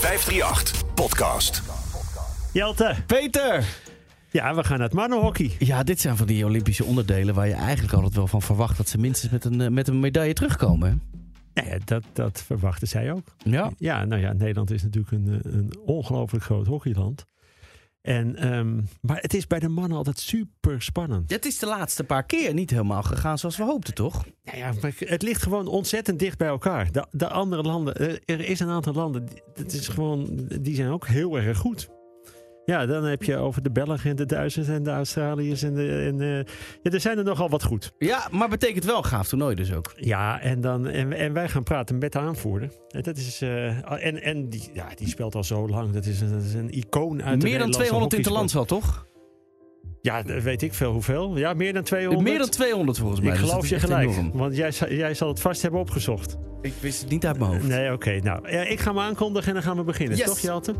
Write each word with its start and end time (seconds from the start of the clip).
538 0.00 0.94
Podcast. 0.94 1.62
Jelte, 2.52 2.94
Peter! 3.06 3.64
ja, 4.30 4.54
we 4.54 4.64
gaan 4.64 4.78
naar 4.78 4.86
het 4.86 4.96
mannenhockey. 4.96 5.56
Ja, 5.58 5.82
dit 5.82 6.00
zijn 6.00 6.16
van 6.16 6.26
die 6.26 6.44
Olympische 6.44 6.84
onderdelen 6.84 7.34
waar 7.34 7.48
je 7.48 7.54
eigenlijk 7.54 7.94
altijd 7.94 8.14
wel 8.14 8.26
van 8.26 8.42
verwacht 8.42 8.76
dat 8.76 8.88
ze 8.88 8.98
minstens 8.98 9.32
met 9.32 9.44
een, 9.44 9.60
eh, 9.60 9.68
met 9.68 9.88
een 9.88 10.00
medaille 10.00 10.32
terugkomen. 10.32 10.88
Hè? 10.88 10.94
Nou 11.62 11.80
dat, 11.84 12.04
dat 12.12 12.42
verwachten 12.42 12.88
zij 12.88 13.12
ook. 13.12 13.34
Ja. 13.44 13.70
Ja, 13.76 14.04
nou 14.04 14.20
ja, 14.20 14.32
Nederland 14.32 14.70
is 14.70 14.82
natuurlijk 14.82 15.12
een, 15.12 15.40
eh, 15.44 15.52
een 15.52 15.78
ongelooflijk 15.84 16.44
groot 16.44 16.66
hockeyland. 16.66 17.24
En, 18.06 18.36
ehm, 18.36 18.80
maar 19.00 19.20
het 19.20 19.34
is 19.34 19.46
bij 19.46 19.58
de 19.58 19.68
mannen 19.68 19.96
altijd 19.96 20.18
super 20.18 20.82
spannend. 20.82 21.30
Het 21.30 21.46
is 21.46 21.58
de 21.58 21.66
laatste 21.66 22.04
paar 22.04 22.22
keer 22.22 22.54
niet 22.54 22.70
helemaal 22.70 23.02
gegaan 23.02 23.38
zoals 23.38 23.56
we 23.56 23.64
hoopten, 23.64 23.94
toch? 23.94 24.24
Nou 24.44 24.58
ja, 24.58 24.72
het 24.98 25.22
ligt 25.22 25.42
gewoon 25.42 25.66
ontzettend 25.66 26.18
dicht 26.18 26.38
bij 26.38 26.48
elkaar. 26.48 26.92
De, 26.92 27.06
de 27.10 27.28
andere 27.28 27.62
landen, 27.62 27.94
eh, 27.94 28.34
er 28.34 28.40
is 28.40 28.60
een 28.60 28.68
aantal 28.68 28.92
landen, 28.92 29.28
dat 29.54 29.72
is 29.72 29.88
gewoon, 29.88 30.48
die 30.60 30.74
zijn 30.74 30.90
ook 30.90 31.06
heel 31.06 31.38
erg 31.38 31.58
goed. 31.58 31.88
Ja, 32.66 32.86
dan 32.86 33.04
heb 33.04 33.22
je 33.22 33.36
over 33.36 33.62
de 33.62 33.70
Belgen 33.70 34.10
en 34.10 34.16
de 34.16 34.26
Duitsers 34.26 34.68
en 34.68 34.82
de 34.82 34.90
Australiërs. 34.90 35.62
En 35.62 35.74
de, 35.74 36.12
en, 36.12 36.46
ja, 36.82 36.90
er 36.90 37.00
zijn 37.00 37.18
er 37.18 37.24
nogal 37.24 37.48
wat 37.48 37.64
goed. 37.64 37.92
Ja, 37.98 38.28
maar 38.30 38.48
betekent 38.48 38.84
wel 38.84 39.02
gaaf 39.02 39.28
toernooi 39.28 39.54
dus 39.54 39.72
ook. 39.72 39.92
Ja, 39.96 40.40
en, 40.40 40.60
dan, 40.60 40.86
en, 40.86 41.12
en 41.12 41.32
wij 41.32 41.48
gaan 41.48 41.62
praten 41.62 41.98
met 41.98 42.12
de 42.12 42.18
aanvoerder. 42.18 42.70
En, 42.88 43.02
dat 43.02 43.16
is, 43.16 43.42
eh, 43.42 44.04
en, 44.06 44.22
en 44.22 44.48
die, 44.48 44.70
ja, 44.72 44.88
die 44.94 45.08
speelt 45.08 45.34
al 45.34 45.44
zo 45.44 45.68
lang. 45.68 45.92
Dat 45.92 46.06
is 46.06 46.20
een, 46.20 46.32
dat 46.32 46.42
is 46.42 46.54
een 46.54 46.70
icoon 46.70 47.22
uit 47.22 47.40
de 47.40 47.46
Meer 47.46 47.58
dan 47.58 47.70
Nederlandse 47.70 47.78
200 47.78 48.12
in 48.12 48.20
het 48.20 48.30
land 48.30 48.52
wel, 48.52 48.64
toch? 48.64 49.06
Ja, 50.00 50.22
weet 50.22 50.62
ik 50.62 50.74
veel 50.74 50.92
hoeveel. 50.92 51.36
Ja, 51.36 51.54
meer 51.54 51.72
dan 51.72 51.82
200. 51.82 52.28
Meer 52.28 52.38
dan 52.38 52.48
200 52.48 52.98
volgens 52.98 53.20
mij. 53.20 53.32
Ik 53.32 53.38
dus 53.38 53.48
geloof 53.48 53.68
je 53.68 53.78
gelijk. 53.78 54.10
enorm. 54.10 54.32
Want 54.32 54.56
jij, 54.56 54.72
jij 54.88 55.14
zal 55.14 55.28
het 55.28 55.40
vast 55.40 55.62
hebben 55.62 55.80
opgezocht. 55.80 56.36
Ik 56.62 56.72
wist 56.80 57.00
het 57.00 57.10
niet 57.10 57.26
uit 57.26 57.38
mijn 57.38 57.50
hoofd. 57.50 57.68
Nee, 57.68 57.92
oké. 57.92 58.20
nou, 58.22 58.48
ik 58.48 58.80
ga 58.80 58.92
me 58.92 59.00
aankondigen 59.00 59.48
en 59.48 59.54
dan 59.54 59.62
gaan 59.62 59.76
we 59.76 59.84
beginnen. 59.84 60.16
Yes. 60.16 60.26
Toch, 60.26 60.38
Jelte? 60.38 60.74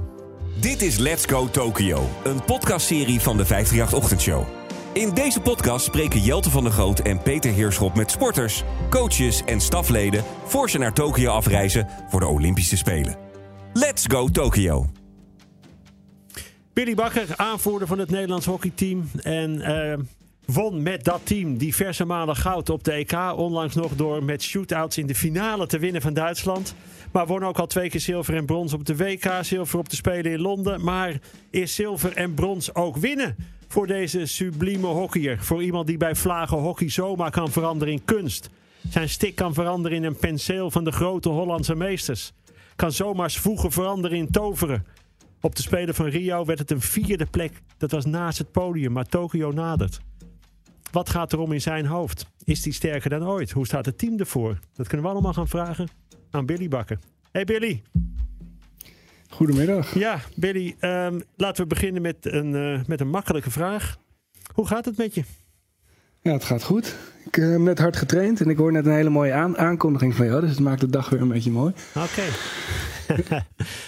Dit 0.61 0.83
is 0.83 0.99
Let's 0.99 1.25
Go 1.27 1.49
Tokyo, 1.51 2.09
een 2.25 2.45
podcastserie 2.45 3.21
van 3.21 3.37
de 3.37 3.45
538 3.45 3.95
Ochtendshow. 3.99 4.45
In 4.93 5.15
deze 5.15 5.41
podcast 5.41 5.85
spreken 5.85 6.21
Jelte 6.21 6.51
van 6.51 6.63
der 6.63 6.73
Groot 6.73 6.99
en 6.99 7.23
Peter 7.23 7.53
Heerschop 7.53 7.95
met 7.95 8.11
sporters, 8.11 8.63
coaches 8.91 9.43
en 9.45 9.61
stafleden 9.61 10.25
voor 10.45 10.71
ze 10.71 10.79
naar 10.79 10.93
Tokio 10.93 11.31
afreizen 11.31 11.89
voor 12.09 12.21
de 12.21 12.27
Olympische 12.27 12.77
Spelen. 12.77 13.17
Let's 13.73 14.05
Go 14.07 14.29
Tokyo. 14.29 14.87
Billy 16.73 16.95
Bakker, 16.95 17.27
aanvoerder 17.37 17.89
van 17.89 17.99
het 17.99 18.11
Nederlands 18.11 18.47
hockeyteam. 18.47 19.11
En 19.23 19.61
eh, 19.61 19.99
won 20.47 20.83
met 20.83 21.05
dat 21.05 21.21
team 21.25 21.57
diverse 21.57 22.05
malen 22.05 22.37
goud 22.37 22.71
op 22.71 22.85
de 22.85 22.93
EK. 22.93 23.13
Onlangs 23.37 23.75
nog 23.75 23.97
door 23.97 24.25
met 24.25 24.43
shootouts 24.43 24.99
in 24.99 25.07
de 25.07 25.15
finale 25.15 25.67
te 25.67 25.79
winnen 25.79 26.03
van 26.03 26.15
Duitsland. 26.15 26.75
Maar 27.13 27.27
won 27.27 27.45
ook 27.45 27.59
al 27.59 27.67
twee 27.67 27.91
keer 27.91 28.01
zilver 28.01 28.35
en 28.35 28.47
brons 28.47 28.73
op 28.73 28.85
de 28.85 28.97
WK. 28.97 29.31
Zilver 29.41 29.79
op 29.79 29.89
de 29.89 29.97
Spelen 29.97 30.33
in 30.33 30.41
Londen. 30.41 30.85
Maar 30.85 31.21
is 31.51 31.75
zilver 31.75 32.17
en 32.17 32.35
brons 32.35 32.75
ook 32.75 32.97
winnen 32.97 33.37
voor 33.69 33.87
deze 33.87 34.27
sublieme 34.27 34.87
hockeyer? 34.87 35.39
Voor 35.41 35.63
iemand 35.63 35.87
die 35.87 35.97
bij 35.97 36.15
vlagen 36.15 36.59
hockey 36.59 36.91
zomaar 36.91 37.31
kan 37.31 37.51
veranderen 37.51 37.95
in 37.95 38.05
kunst. 38.05 38.51
Zijn 38.91 39.09
stick 39.09 39.35
kan 39.35 39.55
veranderen 39.55 39.97
in 39.97 40.05
een 40.05 40.17
penseel 40.17 40.71
van 40.71 40.85
de 40.85 40.93
grote 40.93 41.29
Hollandse 41.29 41.75
meesters. 41.75 42.33
Kan 42.77 42.93
zomaar 42.93 43.31
voegen 43.31 43.73
veranderen 43.73 44.19
in 44.19 44.31
toveren. 44.31 44.87
Op 45.41 45.57
de 45.57 45.63
Spelen 45.63 45.95
van 45.95 46.07
Rio 46.07 46.45
werd 46.45 46.59
het 46.59 46.71
een 46.71 46.81
vierde 46.81 47.27
plek. 47.27 47.53
Dat 47.79 47.91
was 47.91 48.05
naast 48.05 48.39
het 48.39 48.53
podium, 48.53 48.93
maar 48.93 49.07
Tokio 49.07 49.51
nadert. 49.51 50.01
Wat 50.91 51.11
gaat 51.11 51.33
er 51.33 51.39
om 51.39 51.53
in 51.53 51.61
zijn 51.61 51.87
hoofd? 51.87 52.27
Is 52.45 52.65
hij 52.65 52.73
sterker 52.73 53.11
dan 53.11 53.27
ooit? 53.27 53.51
Hoe 53.51 53.67
staat 53.67 53.87
het 53.87 53.99
team 53.99 54.19
ervoor? 54.19 54.59
Dat 54.75 54.89
kunnen 54.89 55.07
we 55.07 55.13
allemaal 55.13 55.33
gaan 55.33 55.49
vragen 55.49 55.89
aan 56.37 56.47
Billy 56.47 56.69
Bakker. 56.69 56.99
Hey 57.33 57.45
Billy. 57.45 57.83
Goedemiddag. 59.29 59.95
Ja, 59.99 60.21
Billy. 60.35 60.75
ehm, 60.79 61.21
laten 61.37 61.63
we 61.63 61.69
beginnen 61.69 62.03
met 62.03 62.17
een, 62.21 62.55
eh, 62.55 62.81
met 62.87 63.01
een 63.01 63.09
makkelijke 63.09 63.51
vraag. 63.51 63.97
Hoe 64.53 64.67
gaat 64.67 64.85
het 64.85 64.97
met 64.97 65.15
je? 65.15 65.23
Ja, 66.21 66.33
het 66.33 66.45
gaat 66.45 66.63
goed. 66.63 66.97
Ik 67.25 67.35
heb 67.35 67.59
net 67.59 67.79
hard 67.79 67.97
getraind 67.97 68.41
en 68.41 68.49
ik 68.49 68.57
hoor 68.57 68.73
net 68.73 68.87
een 68.87 68.93
hele 68.95 69.11
mooie 69.11 69.33
aan- 69.33 69.59
aankondiging 69.59 70.15
van 70.15 70.27
jou. 70.27 70.41
Dus 70.41 70.51
het 70.51 70.59
maakt 70.61 70.81
de 70.81 70.91
dag 70.91 71.09
weer 71.11 71.21
een 71.21 71.29
beetje 71.29 71.51
mooi. 71.51 71.73
Oké. 71.95 72.23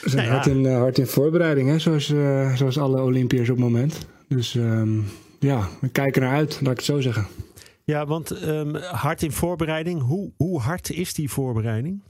We 0.02 0.10
zijn 0.10 0.16
Nou 0.16 0.26
ja. 0.28 0.32
hard, 0.34 0.46
in, 0.46 0.66
eh, 0.66 0.76
hard 0.76 0.98
in 0.98 1.06
voorbereiding, 1.06 1.68
hè? 1.68 1.78
Zoals, 1.78 2.10
eh, 2.12 2.54
zoals 2.56 2.78
alle 2.78 3.02
Olympiërs 3.02 3.50
op 3.50 3.56
het 3.56 3.64
moment. 3.64 4.06
Dus 4.28 4.54
ehm, 4.56 4.98
ja, 5.38 5.68
we 5.80 5.88
kijken 5.88 6.22
naar 6.22 6.34
uit, 6.34 6.52
laat 6.60 6.70
ik 6.70 6.76
het 6.76 6.84
zo 6.86 7.00
zeggen. 7.00 7.26
Ja, 7.84 8.06
want 8.06 8.30
ehm, 8.30 8.74
hard 8.76 9.22
in 9.22 9.32
voorbereiding. 9.32 10.02
Hoe, 10.02 10.32
hoe 10.36 10.60
hard 10.60 10.90
is 10.90 11.14
die 11.14 11.30
voorbereiding? 11.30 12.02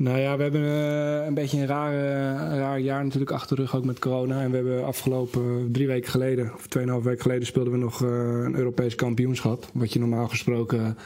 Nou 0.00 0.18
ja, 0.18 0.36
we 0.36 0.42
hebben 0.42 0.62
eh, 0.62 1.26
een 1.26 1.34
beetje 1.34 1.58
een 1.58 1.66
raar, 1.66 2.80
jaar 2.80 3.04
natuurlijk 3.04 3.30
achter 3.30 3.56
de 3.56 3.62
rug, 3.62 3.76
ook 3.76 3.84
met 3.84 3.98
corona. 3.98 4.42
En 4.42 4.50
we 4.50 4.56
hebben 4.56 4.84
afgelopen 4.84 5.68
drie 5.72 5.86
weken 5.86 6.10
geleden, 6.10 6.54
of 6.54 6.66
tweeënhalf 6.66 7.02
weken 7.02 7.22
geleden, 7.22 7.46
speelden 7.46 7.72
we 7.72 7.78
nog 7.78 8.02
eh, 8.02 8.08
een 8.08 8.54
Europees 8.54 8.94
kampioenschap. 8.94 9.70
Wat 9.72 9.92
je 9.92 9.98
normaal 9.98 10.28
gesproken 10.28 10.96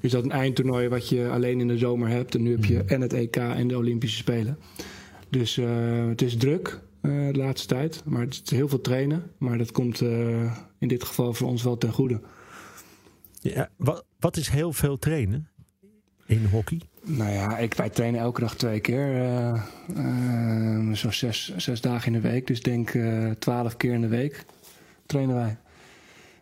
is 0.00 0.10
dat 0.10 0.24
een 0.24 0.30
eindtoernooi 0.30 0.88
wat 0.88 1.08
je 1.08 1.28
alleen 1.28 1.60
in 1.60 1.68
de 1.68 1.78
zomer 1.78 2.08
hebt. 2.08 2.34
En 2.34 2.42
nu 2.42 2.50
heb 2.50 2.64
je 2.64 2.84
en 2.84 3.00
het 3.00 3.12
EK 3.12 3.36
en 3.36 3.68
de 3.68 3.76
Olympische 3.76 4.16
Spelen. 4.16 4.58
Dus 5.28 5.58
eh, 5.58 5.66
het 6.08 6.22
is 6.22 6.36
druk 6.36 6.80
de 7.00 7.30
laatste 7.32 7.68
tijd, 7.68 8.02
maar 8.04 8.20
het 8.20 8.40
is 8.44 8.50
heel 8.50 8.68
veel 8.68 8.80
trainen. 8.80 9.30
Maar 9.38 9.58
dat 9.58 9.72
komt 9.72 10.00
in 10.78 10.88
dit 10.88 11.04
geval 11.04 11.34
voor 11.34 11.48
ons 11.48 11.62
wel 11.62 11.78
ten 11.78 11.92
goede. 11.92 12.20
Ja, 13.40 13.70
wat, 13.76 14.04
wat 14.18 14.36
is 14.36 14.48
heel 14.48 14.72
veel 14.72 14.98
trainen 14.98 15.48
in 16.26 16.44
hockey? 16.44 16.80
Nou 17.16 17.30
ja, 17.30 17.58
ik, 17.58 17.74
wij 17.74 17.90
trainen 17.90 18.20
elke 18.20 18.40
dag 18.40 18.54
twee 18.54 18.80
keer. 18.80 19.32
Zo'n 20.92 21.12
zes, 21.12 21.56
zes 21.56 21.80
dagen 21.80 22.14
in 22.14 22.22
de 22.22 22.28
week. 22.28 22.46
Dus 22.46 22.58
ik 22.58 22.64
denk 22.64 22.90
eh, 22.90 23.30
twaalf 23.30 23.76
keer 23.76 23.92
in 23.92 24.00
de 24.00 24.08
week 24.08 24.44
trainen 25.10 25.34
wij. 25.34 25.56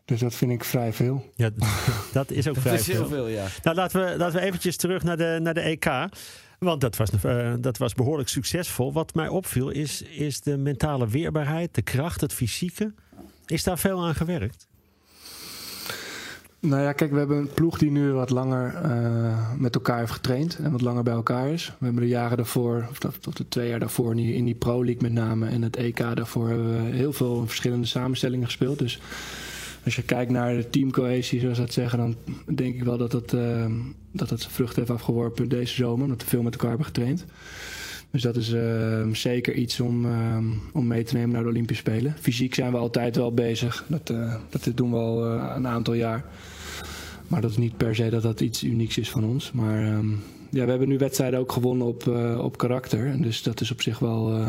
Dus 0.04 0.20
dat 0.20 0.34
vind 0.34 0.52
ik 0.52 0.64
vrij 0.64 0.92
veel. 0.92 1.32
Ja, 1.34 1.50
dat 2.12 2.30
is 2.30 2.48
ook 2.48 2.56
vrij 2.56 2.72
Dat 2.72 2.80
is 2.80 2.86
heel 2.86 2.96
veel. 2.96 3.08
veel, 3.08 3.28
ja. 3.28 3.46
Nou, 3.62 3.76
laten 3.76 4.04
we, 4.04 4.16
laten 4.16 4.40
we 4.40 4.46
eventjes 4.46 4.76
terug 4.76 5.02
naar 5.02 5.16
de, 5.16 5.38
naar 5.42 5.54
de 5.54 5.60
EK. 5.60 5.86
Want 6.58 6.80
dat 6.80 6.96
was, 6.96 7.10
eh, 7.22 7.54
dat 7.60 7.78
was 7.78 7.94
behoorlijk 7.94 8.28
succesvol. 8.28 8.92
Wat 8.92 9.14
mij 9.14 9.28
opviel 9.28 9.70
is, 9.70 10.02
is 10.02 10.40
de 10.40 10.56
mentale 10.56 11.08
weerbaarheid, 11.08 11.74
de 11.74 11.82
kracht, 11.82 12.20
het 12.20 12.32
fysieke. 12.32 12.94
Is 13.46 13.64
daar 13.64 13.78
veel 13.78 14.04
aan 14.04 14.14
gewerkt? 14.14 14.66
Nou 16.60 16.82
ja, 16.82 16.92
kijk, 16.92 17.10
we 17.10 17.18
hebben 17.18 17.36
een 17.36 17.52
ploeg 17.54 17.78
die 17.78 17.90
nu 17.90 18.12
wat 18.12 18.30
langer 18.30 18.74
eh, 18.74 19.52
met 19.56 19.74
elkaar 19.74 19.98
heeft 19.98 20.12
getraind. 20.12 20.58
En 20.58 20.72
wat 20.72 20.80
langer 20.80 21.02
bij 21.02 21.14
elkaar 21.14 21.48
is. 21.48 21.66
We 21.78 21.84
hebben 21.84 22.02
de 22.02 22.08
jaren 22.08 22.36
daarvoor, 22.36 22.86
of 22.90 22.98
tot, 22.98 23.36
de 23.36 23.48
twee 23.48 23.68
jaar 23.68 23.78
daarvoor, 23.78 24.10
in 24.10 24.16
die, 24.16 24.34
in 24.34 24.44
die 24.44 24.54
Pro 24.54 24.84
League 24.84 25.02
met 25.02 25.12
name. 25.12 25.48
En 25.48 25.62
het 25.62 25.76
EK 25.76 25.96
daarvoor 25.96 26.48
hebben 26.48 26.84
we 26.84 26.96
heel 26.96 27.12
veel 27.12 27.46
verschillende 27.46 27.86
samenstellingen 27.86 28.46
gespeeld. 28.46 28.78
Dus 28.78 29.00
als 29.84 29.96
je 29.96 30.02
kijkt 30.02 30.30
naar 30.30 30.56
de 30.56 30.70
teamcohesie, 30.70 31.40
zoals 31.40 31.58
dat 31.58 31.72
zeggen, 31.72 31.98
dan 31.98 32.16
denk 32.54 32.74
ik 32.74 32.84
wel 32.84 32.98
dat 32.98 33.32
eh, 33.32 33.66
dat 34.12 34.30
het 34.30 34.40
zijn 34.40 34.52
vrucht 34.52 34.76
heeft 34.76 34.90
afgeworpen 34.90 35.48
deze 35.48 35.74
zomer. 35.74 36.04
Omdat 36.04 36.22
we 36.22 36.28
veel 36.28 36.42
met 36.42 36.52
elkaar 36.52 36.68
hebben 36.68 36.86
getraind. 36.86 37.24
Dus 38.10 38.22
dat 38.22 38.36
is 38.36 38.52
eh, 38.52 39.06
zeker 39.12 39.54
iets 39.54 39.80
om, 39.80 40.04
eh, 40.04 40.38
om 40.72 40.86
mee 40.86 41.02
te 41.02 41.14
nemen 41.14 41.30
naar 41.30 41.42
de 41.42 41.48
Olympische 41.48 41.82
Spelen. 41.82 42.14
Fysiek 42.20 42.54
zijn 42.54 42.72
we 42.72 42.78
altijd 42.78 43.16
wel 43.16 43.34
bezig. 43.34 43.84
Dat, 43.88 44.10
eh, 44.10 44.34
dat 44.48 44.70
doen 44.74 44.90
we 44.90 44.96
al 44.96 45.26
eh, 45.26 45.52
een 45.56 45.66
aantal 45.66 45.94
jaar. 45.94 46.24
Maar 47.26 47.40
dat 47.40 47.50
is 47.50 47.56
niet 47.56 47.76
per 47.76 47.94
se 47.94 48.08
dat 48.10 48.22
dat 48.22 48.40
iets 48.40 48.64
unieks 48.64 48.98
is 48.98 49.10
van 49.10 49.24
ons. 49.24 49.52
Maar 49.52 49.84
ehm, 49.84 50.10
ja, 50.50 50.64
we 50.64 50.70
hebben 50.70 50.88
nu 50.88 50.98
wedstrijden 50.98 51.40
ook 51.40 51.52
gewonnen 51.52 51.86
op, 51.86 52.06
eh, 52.06 52.38
op 52.44 52.58
karakter. 52.58 53.22
Dus 53.22 53.42
dat 53.42 53.60
is 53.60 53.70
op 53.70 53.82
zich 53.82 53.98
wel 53.98 54.46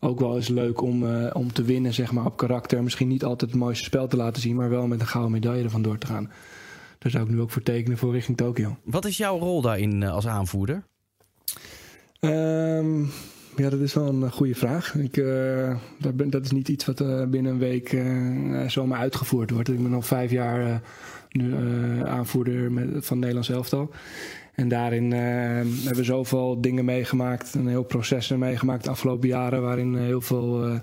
ook 0.00 0.20
wel 0.20 0.36
eens 0.36 0.48
leuk 0.48 0.82
om, 0.82 1.04
om 1.32 1.52
te 1.52 1.62
winnen 1.62 1.94
zeg 1.94 2.12
maar, 2.12 2.26
op 2.26 2.36
karakter. 2.36 2.82
Misschien 2.82 3.08
niet 3.08 3.24
altijd 3.24 3.50
het 3.50 3.60
mooiste 3.60 3.84
spel 3.84 4.06
te 4.06 4.16
laten 4.16 4.42
zien, 4.42 4.56
maar 4.56 4.70
wel 4.70 4.86
met 4.86 5.00
een 5.00 5.06
gouden 5.06 5.32
medaille 5.32 5.64
ervan 5.64 5.82
door 5.82 5.98
te 5.98 6.06
gaan. 6.06 6.30
Daar 6.98 7.10
zou 7.10 7.24
ik 7.24 7.30
nu 7.30 7.40
ook 7.40 7.50
voor 7.50 7.62
tekenen 7.62 7.98
voor 7.98 8.12
richting 8.12 8.36
Tokio. 8.36 8.76
Wat 8.84 9.04
is 9.04 9.16
jouw 9.16 9.38
rol 9.38 9.60
daarin 9.60 10.02
als 10.02 10.26
aanvoerder? 10.26 10.84
Ehm, 12.30 13.00
ja, 13.56 13.70
dat 13.70 13.80
is 13.80 13.94
wel 13.94 14.08
een 14.08 14.30
goede 14.30 14.54
vraag. 14.54 14.94
Ik, 14.94 15.16
eh, 15.16 15.76
dat, 15.98 16.16
ben- 16.16 16.30
dat 16.30 16.44
is 16.44 16.50
niet 16.50 16.68
iets 16.68 16.84
wat 16.84 17.00
eh, 17.00 17.24
binnen 17.24 17.52
een 17.52 17.58
week 17.58 17.92
eh, 17.92 18.68
zomaar 18.68 18.98
uitgevoerd 18.98 19.50
wordt. 19.50 19.68
Ik 19.68 19.82
ben 19.82 19.94
al 19.94 20.02
vijf 20.02 20.30
jaar 20.30 20.82
nu 21.30 21.54
aanvoerder 22.04 22.70
van 23.02 23.18
Nederlands 23.18 23.48
elftal. 23.48 23.90
En 24.54 24.68
daarin 24.68 25.12
hebben 25.12 25.94
we 25.96 26.04
zoveel 26.04 26.60
dingen 26.60 26.84
meegemaakt, 26.84 27.54
een 27.54 27.68
heel 27.68 27.82
proces 27.84 28.28
meegemaakt 28.28 28.84
de 28.84 28.90
afgelopen 28.90 29.28
jaren, 29.28 29.62
waarin 29.62 29.96
heel 29.96 30.20
veel 30.20 30.80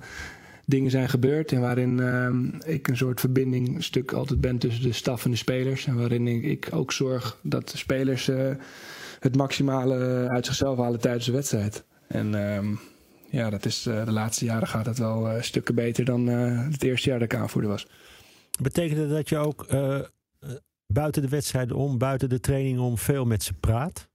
dingen 0.66 0.92
zijn 0.92 1.10
gebeurd. 1.10 1.52
En 1.52 1.62
waarin 1.62 2.00
eh, 2.00 2.74
ik 2.74 2.88
een 2.88 2.98
soort 2.98 3.20
verbindingstuk 3.20 4.12
altijd 4.12 4.42
ben 4.42 4.58
tussen 4.58 4.84
de 4.84 4.92
staf 4.94 5.26
en 5.26 5.32
de 5.32 5.38
spelers. 5.38 5.86
En 5.88 5.96
waarin 5.98 6.28
ik, 6.28 6.68
ook 6.72 6.92
zorg 6.92 7.38
dat 7.42 7.70
de 7.70 7.78
spelers 7.78 8.32
het 9.22 9.36
maximale 9.36 10.28
uit 10.30 10.46
zichzelf 10.46 10.78
halen 10.78 11.00
tijdens 11.00 11.26
de 11.26 11.32
wedstrijd. 11.32 11.84
En 12.08 12.36
ehm, 12.36 12.76
ja, 13.30 13.50
dat 13.50 13.66
is, 13.66 13.86
eh, 13.86 14.06
de 14.06 14.12
laatste 14.12 14.46
jaren 14.46 14.68
gaat 14.68 14.86
het 14.86 14.98
wel 14.98 15.30
eh, 15.30 15.42
stukken 15.42 15.76
beter 15.76 16.06
dan 16.06 16.30
eh, 16.30 16.66
het 16.72 16.84
eerste 16.84 17.10
jaar 17.10 17.20
dat 17.20 17.32
ik 17.32 17.40
aanvoerder 17.40 17.72
was. 17.72 17.88
Betekent 18.62 19.00
dat 19.00 19.10
dat 19.10 19.30
je 19.30 19.38
ook 19.38 19.66
buiten 20.86 21.22
de 21.22 21.30
wedstrijden 21.30 21.76
om, 21.76 21.98
buiten 21.98 22.30
de 22.30 22.40
training 22.40 22.80
om, 22.80 22.98
veel 22.98 23.26
met 23.26 23.44
ze 23.44 23.54
praat? 23.54 24.08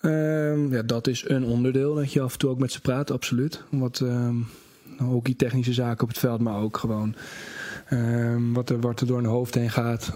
Ehm, 0.00 0.72
ja, 0.72 0.82
dat 0.82 1.06
is 1.06 1.28
een 1.28 1.44
onderdeel 1.44 1.94
dat 1.94 2.12
je 2.12 2.20
af 2.20 2.32
en 2.32 2.38
toe 2.38 2.50
ook 2.50 2.58
met 2.58 2.72
ze 2.72 2.80
praat, 2.80 3.10
absoluut. 3.10 3.62
Wat 3.70 4.00
um, 4.00 4.46
hockeytechnische 4.98 5.72
zaken 5.72 6.02
op 6.02 6.08
het 6.08 6.18
veld, 6.18 6.40
maar 6.40 6.60
ook 6.60 6.76
gewoon 6.76 7.14
ehm, 7.88 8.52
wat, 8.52 8.70
er, 8.70 8.80
wat 8.80 9.00
er 9.00 9.06
door 9.06 9.16
hun 9.16 9.26
hoofd 9.26 9.54
heen 9.54 9.70
gaat. 9.70 10.14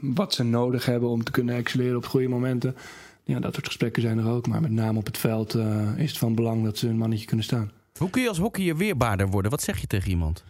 Wat 0.00 0.34
ze 0.34 0.42
nodig 0.42 0.84
hebben 0.84 1.08
om 1.08 1.24
te 1.24 1.30
kunnen 1.30 1.54
excelleren 1.54 1.96
op 1.96 2.06
goede 2.06 2.28
momenten. 2.28 2.76
Ja, 3.22 3.40
dat 3.40 3.54
soort 3.54 3.66
gesprekken 3.66 4.02
zijn 4.02 4.18
er 4.18 4.28
ook. 4.28 4.46
Maar 4.46 4.60
met 4.60 4.70
name 4.70 4.98
op 4.98 5.06
het 5.06 5.18
veld 5.18 5.54
uh, 5.54 5.98
is 5.98 6.10
het 6.10 6.18
van 6.18 6.34
belang 6.34 6.64
dat 6.64 6.78
ze 6.78 6.88
een 6.88 6.96
mannetje 6.96 7.26
kunnen 7.26 7.44
staan. 7.44 7.70
Hoe 7.98 8.10
kun 8.10 8.22
je 8.22 8.28
als 8.28 8.38
hockeyer 8.38 8.76
weerbaarder 8.76 9.28
worden? 9.28 9.50
Wat 9.50 9.62
zeg 9.62 9.78
je 9.78 9.86
tegen 9.86 10.10
iemand? 10.10 10.44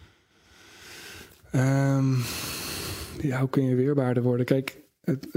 ja, 3.21 3.39
hoe 3.39 3.49
kun 3.49 3.63
je 3.63 3.75
weerbaarder 3.75 4.23
worden? 4.23 4.45
Kijk, 4.45 4.77
het, 5.03 5.27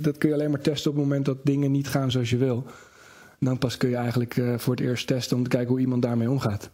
dat 0.00 0.18
kun 0.18 0.28
je 0.28 0.34
alleen 0.34 0.50
maar 0.50 0.60
testen 0.60 0.90
op 0.90 0.96
het 0.96 1.06
moment 1.06 1.24
dat 1.24 1.44
dingen 1.44 1.70
niet 1.70 1.88
gaan 1.88 2.10
zoals 2.10 2.30
je 2.30 2.36
wil. 2.36 2.66
Dan 3.38 3.58
pas 3.58 3.76
kun 3.76 3.88
je 3.88 3.96
eigenlijk 3.96 4.36
uh, 4.36 4.58
voor 4.58 4.74
het 4.74 4.84
eerst 4.84 5.06
testen 5.06 5.36
om 5.36 5.42
te 5.42 5.48
kijken 5.48 5.68
hoe 5.68 5.80
iemand 5.80 6.02
daarmee 6.02 6.30
omgaat. 6.30 6.70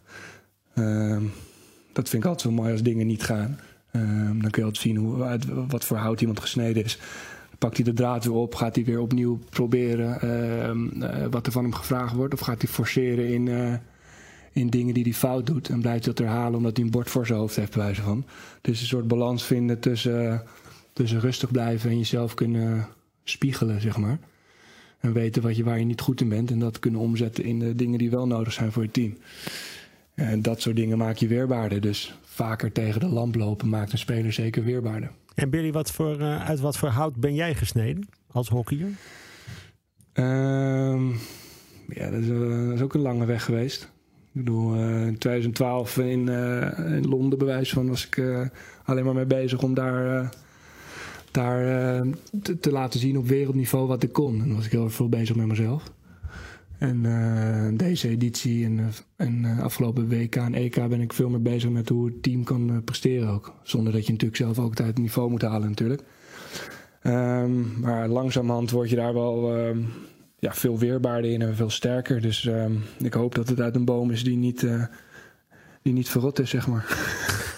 Uh, 0.75 1.21
dat 1.93 2.09
vind 2.09 2.23
ik 2.23 2.29
altijd 2.29 2.41
zo 2.41 2.61
mooi 2.61 2.71
als 2.71 2.83
dingen 2.83 3.07
niet 3.07 3.23
gaan. 3.23 3.59
Uh, 3.91 4.01
dan 4.25 4.49
kun 4.49 4.61
je 4.61 4.63
altijd 4.63 4.83
zien 4.83 4.95
hoe, 4.95 5.23
uit 5.23 5.45
wat 5.67 5.85
voor 5.85 5.97
hout 5.97 6.21
iemand 6.21 6.39
gesneden 6.39 6.83
is. 6.83 6.99
Pakt 7.57 7.75
hij 7.75 7.85
de 7.85 7.93
draad 7.93 8.23
weer 8.23 8.33
op, 8.33 8.55
gaat 8.55 8.75
hij 8.75 8.85
weer 8.85 8.99
opnieuw 8.99 9.39
proberen 9.49 10.21
ehm, 10.21 11.01
eh, 11.01 11.25
wat 11.29 11.45
er 11.45 11.51
van 11.51 11.63
hem 11.63 11.73
gevraagd 11.73 12.15
wordt, 12.15 12.33
of 12.33 12.39
gaat 12.39 12.61
hij 12.61 12.71
forceren 12.71 13.27
in, 13.27 13.47
eh, 13.47 13.73
in 14.51 14.69
dingen 14.69 14.93
die 14.93 15.03
hij 15.03 15.13
fout 15.13 15.45
doet 15.45 15.69
en 15.69 15.81
blijft 15.81 16.05
dat 16.05 16.17
herhalen 16.17 16.55
omdat 16.55 16.75
hij 16.77 16.85
een 16.85 16.91
bord 16.91 17.09
voor 17.09 17.25
zijn 17.25 17.39
hoofd 17.39 17.55
heeft, 17.55 17.75
bij 17.75 17.83
wijze 17.83 18.01
van. 18.01 18.25
Dus 18.61 18.81
een 18.81 18.87
soort 18.87 19.07
balans 19.07 19.43
vinden 19.43 19.79
tussen 19.79 20.43
dus 20.93 21.13
rustig 21.13 21.51
blijven 21.51 21.89
en 21.89 21.97
jezelf 21.97 22.33
kunnen 22.33 22.87
spiegelen, 23.23 23.81
zeg 23.81 23.97
maar. 23.97 24.19
En 24.99 25.13
weten 25.13 25.41
wat 25.41 25.55
je, 25.55 25.63
waar 25.63 25.79
je 25.79 25.85
niet 25.85 26.01
goed 26.01 26.21
in 26.21 26.29
bent. 26.29 26.51
En 26.51 26.59
dat 26.59 26.79
kunnen 26.79 26.99
omzetten 26.99 27.43
in 27.43 27.59
de 27.59 27.75
dingen 27.75 27.97
die 27.97 28.09
wel 28.09 28.27
nodig 28.27 28.53
zijn 28.53 28.71
voor 28.71 28.83
je 28.83 28.91
team. 28.91 29.17
En 30.19 30.41
dat 30.41 30.61
soort 30.61 30.75
dingen 30.75 30.97
maak 30.97 31.15
je 31.15 31.27
weerbaarder. 31.27 31.81
Dus 31.81 32.13
vaker 32.23 32.71
tegen 32.71 32.99
de 32.99 33.07
lamp 33.07 33.35
lopen 33.35 33.69
maakt 33.69 33.91
een 33.91 33.97
speler 33.97 34.33
zeker 34.33 34.63
weerbaarder. 34.63 35.11
En 35.35 35.49
Billy, 35.49 35.71
wat 35.71 35.91
voor, 35.91 36.19
uh, 36.19 36.47
uit 36.47 36.59
wat 36.59 36.77
voor 36.77 36.89
hout 36.89 37.15
ben 37.15 37.33
jij 37.35 37.55
gesneden 37.55 38.07
als 38.31 38.49
hockeyer? 38.49 38.89
Um, 40.13 41.11
ja, 41.87 42.09
dat 42.09 42.21
is, 42.21 42.27
uh, 42.27 42.65
dat 42.65 42.73
is, 42.73 42.81
ook 42.81 42.93
een 42.93 43.01
lange 43.01 43.25
weg 43.25 43.43
geweest. 43.43 43.81
Ik 44.33 44.45
bedoel, 44.45 44.75
uh, 44.75 45.07
in 45.07 45.17
2012 45.17 45.97
in, 45.97 46.27
in 46.77 47.07
Londen, 47.07 47.39
bewijs 47.39 47.69
van, 47.69 47.87
was 47.87 48.07
ik 48.07 48.23
alleen 48.83 49.05
maar 49.05 49.13
mee 49.13 49.25
bezig 49.25 49.63
om 49.63 49.73
daar 49.73 50.29
daar 51.31 52.03
te, 52.41 52.59
te, 52.59 52.71
laten 52.71 52.99
zien 52.99 53.17
op 53.17 53.27
wereldniveau 53.27 53.87
wat 53.87 54.03
ik 54.03 54.11
kon. 54.11 54.33
En 54.41 54.47
dan 54.47 54.55
was 54.55 54.65
ik 54.65 54.71
heel 54.71 54.83
erg 54.83 54.93
veel 54.93 55.09
bezig 55.09 55.35
met 55.35 55.45
mezelf. 55.45 55.91
En 56.79 57.03
uh, 57.03 57.77
deze 57.77 58.09
editie 58.09 58.65
en, 58.65 58.79
eh, 58.79 58.85
en 59.15 59.59
afgelopen 59.61 60.09
WK 60.09 60.35
en 60.35 60.53
EK 60.53 60.87
ben 60.87 61.01
ik 61.01 61.13
veel 61.13 61.29
meer 61.29 61.41
bezig 61.41 61.69
met 61.69 61.89
hoe 61.89 62.05
het 62.05 62.23
team 62.23 62.43
kan 62.43 62.81
presteren 62.83 63.29
ook. 63.29 63.53
Zonder 63.63 63.93
dat 63.93 64.05
je 64.05 64.11
natuurlijk 64.11 64.41
zelf 64.41 64.59
ook 64.59 64.69
altijd 64.69 64.87
het 64.87 64.97
niveau 64.97 65.29
moet 65.29 65.41
halen 65.41 65.69
natuurlijk. 65.69 66.03
Um, 67.03 67.79
maar 67.79 68.07
langzamerhand 68.07 68.71
word 68.71 68.89
je 68.89 68.95
daar 68.95 69.13
wel 69.13 69.57
uh, 69.57 69.77
ja, 70.39 70.53
veel 70.53 70.77
weerbaarder 70.77 71.31
in 71.31 71.41
en 71.41 71.55
veel 71.55 71.69
sterker. 71.69 72.21
Dus 72.21 72.45
um, 72.45 72.83
ik 72.97 73.13
hoop 73.13 73.35
dat 73.35 73.49
het 73.49 73.59
uit 73.59 73.75
een 73.75 73.85
boom 73.85 74.11
is 74.11 74.23
die 74.23 74.37
niet, 74.37 74.67
die 75.81 75.93
niet 75.93 76.09
verrot 76.09 76.39
is, 76.39 76.49
zeg 76.49 76.67
maar. 76.67 76.85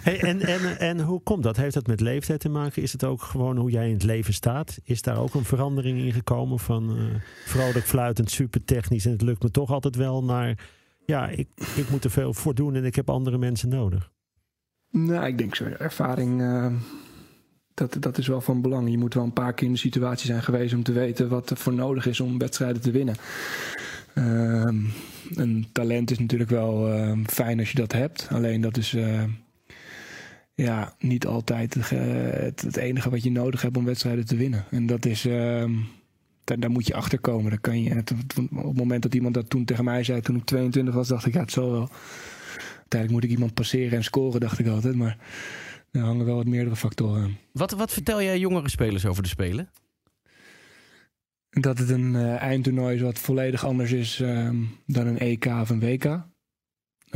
Hey, 0.00 0.20
en, 0.20 0.40
en, 0.40 0.78
en 0.78 1.00
hoe 1.00 1.22
komt 1.22 1.42
dat? 1.42 1.56
Heeft 1.56 1.74
dat 1.74 1.86
met 1.86 2.00
leeftijd 2.00 2.40
te 2.40 2.48
maken? 2.48 2.82
Is 2.82 2.92
het 2.92 3.04
ook 3.04 3.22
gewoon 3.22 3.56
hoe 3.56 3.70
jij 3.70 3.86
in 3.86 3.94
het 3.94 4.02
leven 4.02 4.34
staat? 4.34 4.78
Is 4.84 5.02
daar 5.02 5.18
ook 5.18 5.34
een 5.34 5.44
verandering 5.44 5.98
in 5.98 6.12
gekomen 6.12 6.58
van 6.58 6.96
uh, 6.96 7.04
vrolijk 7.44 7.86
fluitend, 7.86 8.30
super 8.30 8.64
technisch 8.64 9.04
en 9.04 9.12
het 9.12 9.22
lukt 9.22 9.42
me 9.42 9.50
toch 9.50 9.70
altijd 9.70 9.96
wel 9.96 10.24
naar 10.24 10.58
ja, 11.06 11.28
ik, 11.28 11.48
ik 11.76 11.90
moet 11.90 12.04
er 12.04 12.10
veel 12.10 12.34
voor 12.34 12.54
doen 12.54 12.74
en 12.74 12.84
ik 12.84 12.94
heb 12.94 13.10
andere 13.10 13.38
mensen 13.38 13.68
nodig? 13.68 14.10
Nou, 14.90 15.26
ik 15.26 15.38
denk 15.38 15.54
zo. 15.54 15.64
Ervaring, 15.64 16.40
uh, 16.40 16.72
dat, 17.74 17.96
dat 18.00 18.18
is 18.18 18.26
wel 18.26 18.40
van 18.40 18.62
belang. 18.62 18.90
Je 18.90 18.98
moet 18.98 19.14
wel 19.14 19.24
een 19.24 19.32
paar 19.32 19.52
keer 19.52 19.66
in 19.66 19.72
de 19.72 19.78
situatie 19.78 20.26
zijn 20.26 20.42
geweest 20.42 20.74
om 20.74 20.82
te 20.82 20.92
weten 20.92 21.28
wat 21.28 21.50
er 21.50 21.56
voor 21.56 21.74
nodig 21.74 22.06
is 22.06 22.20
om 22.20 22.38
wedstrijden 22.38 22.82
te 22.82 22.90
winnen. 22.90 23.16
Uh, 24.14 24.68
een 25.34 25.66
talent 25.72 26.10
is 26.10 26.18
natuurlijk 26.18 26.50
wel 26.50 26.88
ehm, 26.88 27.24
fijn 27.24 27.58
als 27.58 27.70
je 27.70 27.78
dat 27.78 27.92
hebt. 27.92 28.28
Alleen 28.30 28.60
dat 28.60 28.76
is 28.76 28.94
uh, 28.94 29.22
ja, 30.54 30.94
niet 30.98 31.26
altijd 31.26 31.74
het, 31.74 32.62
het, 32.62 32.76
enige 32.76 33.10
wat 33.10 33.22
je 33.22 33.30
nodig 33.30 33.62
hebt 33.62 33.76
om 33.76 33.84
wedstrijden 33.84 34.26
te 34.26 34.36
winnen. 34.36 34.64
En 34.70 34.86
dat 34.86 35.04
is. 35.04 35.26
Uh, 35.26 35.64
daar, 36.44 36.60
daar, 36.60 36.70
moet 36.70 36.86
je 36.86 36.94
achter 36.94 37.20
komen. 37.20 37.50
Dan 37.50 37.60
kan 37.60 37.82
je, 37.82 37.98
op 37.98 38.66
het 38.66 38.76
moment 38.76 39.02
dat 39.02 39.14
iemand 39.14 39.34
dat 39.34 39.50
toen 39.50 39.64
tegen 39.64 39.84
mij 39.84 40.04
zei, 40.04 40.20
toen 40.20 40.36
ik 40.36 40.44
22 40.44 40.94
was, 40.94 41.08
dacht 41.08 41.26
ik, 41.26 41.34
ja, 41.34 41.40
het 41.40 41.52
zal 41.52 41.70
wel. 41.70 41.88
Uiteindelijk 42.78 43.10
moet 43.10 43.24
ik 43.24 43.30
iemand 43.30 43.54
passeren 43.54 43.98
en 43.98 44.04
scoren, 44.04 44.40
dacht 44.40 44.58
ik 44.58 44.66
altijd. 44.66 44.94
Maar 44.94 45.18
er 45.90 46.00
hangen 46.00 46.26
wel 46.26 46.36
wat 46.36 46.46
meerdere 46.46 46.76
factoren 46.76 47.22
aan. 47.22 47.36
Wat, 47.52 47.70
wat 47.70 47.92
vertel 47.92 48.22
jij 48.22 48.38
jongere 48.38 48.68
spelers 48.68 49.06
over 49.06 49.22
de 49.22 49.28
Spelen? 49.28 49.70
Dat 51.50 51.78
het 51.78 51.90
een 51.90 52.14
uh, 52.14 52.42
eindtoernooi 52.42 52.94
is 52.94 53.02
wat 53.02 53.18
volledig 53.18 53.64
anders 53.64 53.92
is 53.92 54.20
uh, 54.20 54.50
dan 54.86 55.06
een 55.06 55.18
EK 55.18 55.46
of 55.46 55.70
een 55.70 55.80
WK. 55.80 56.31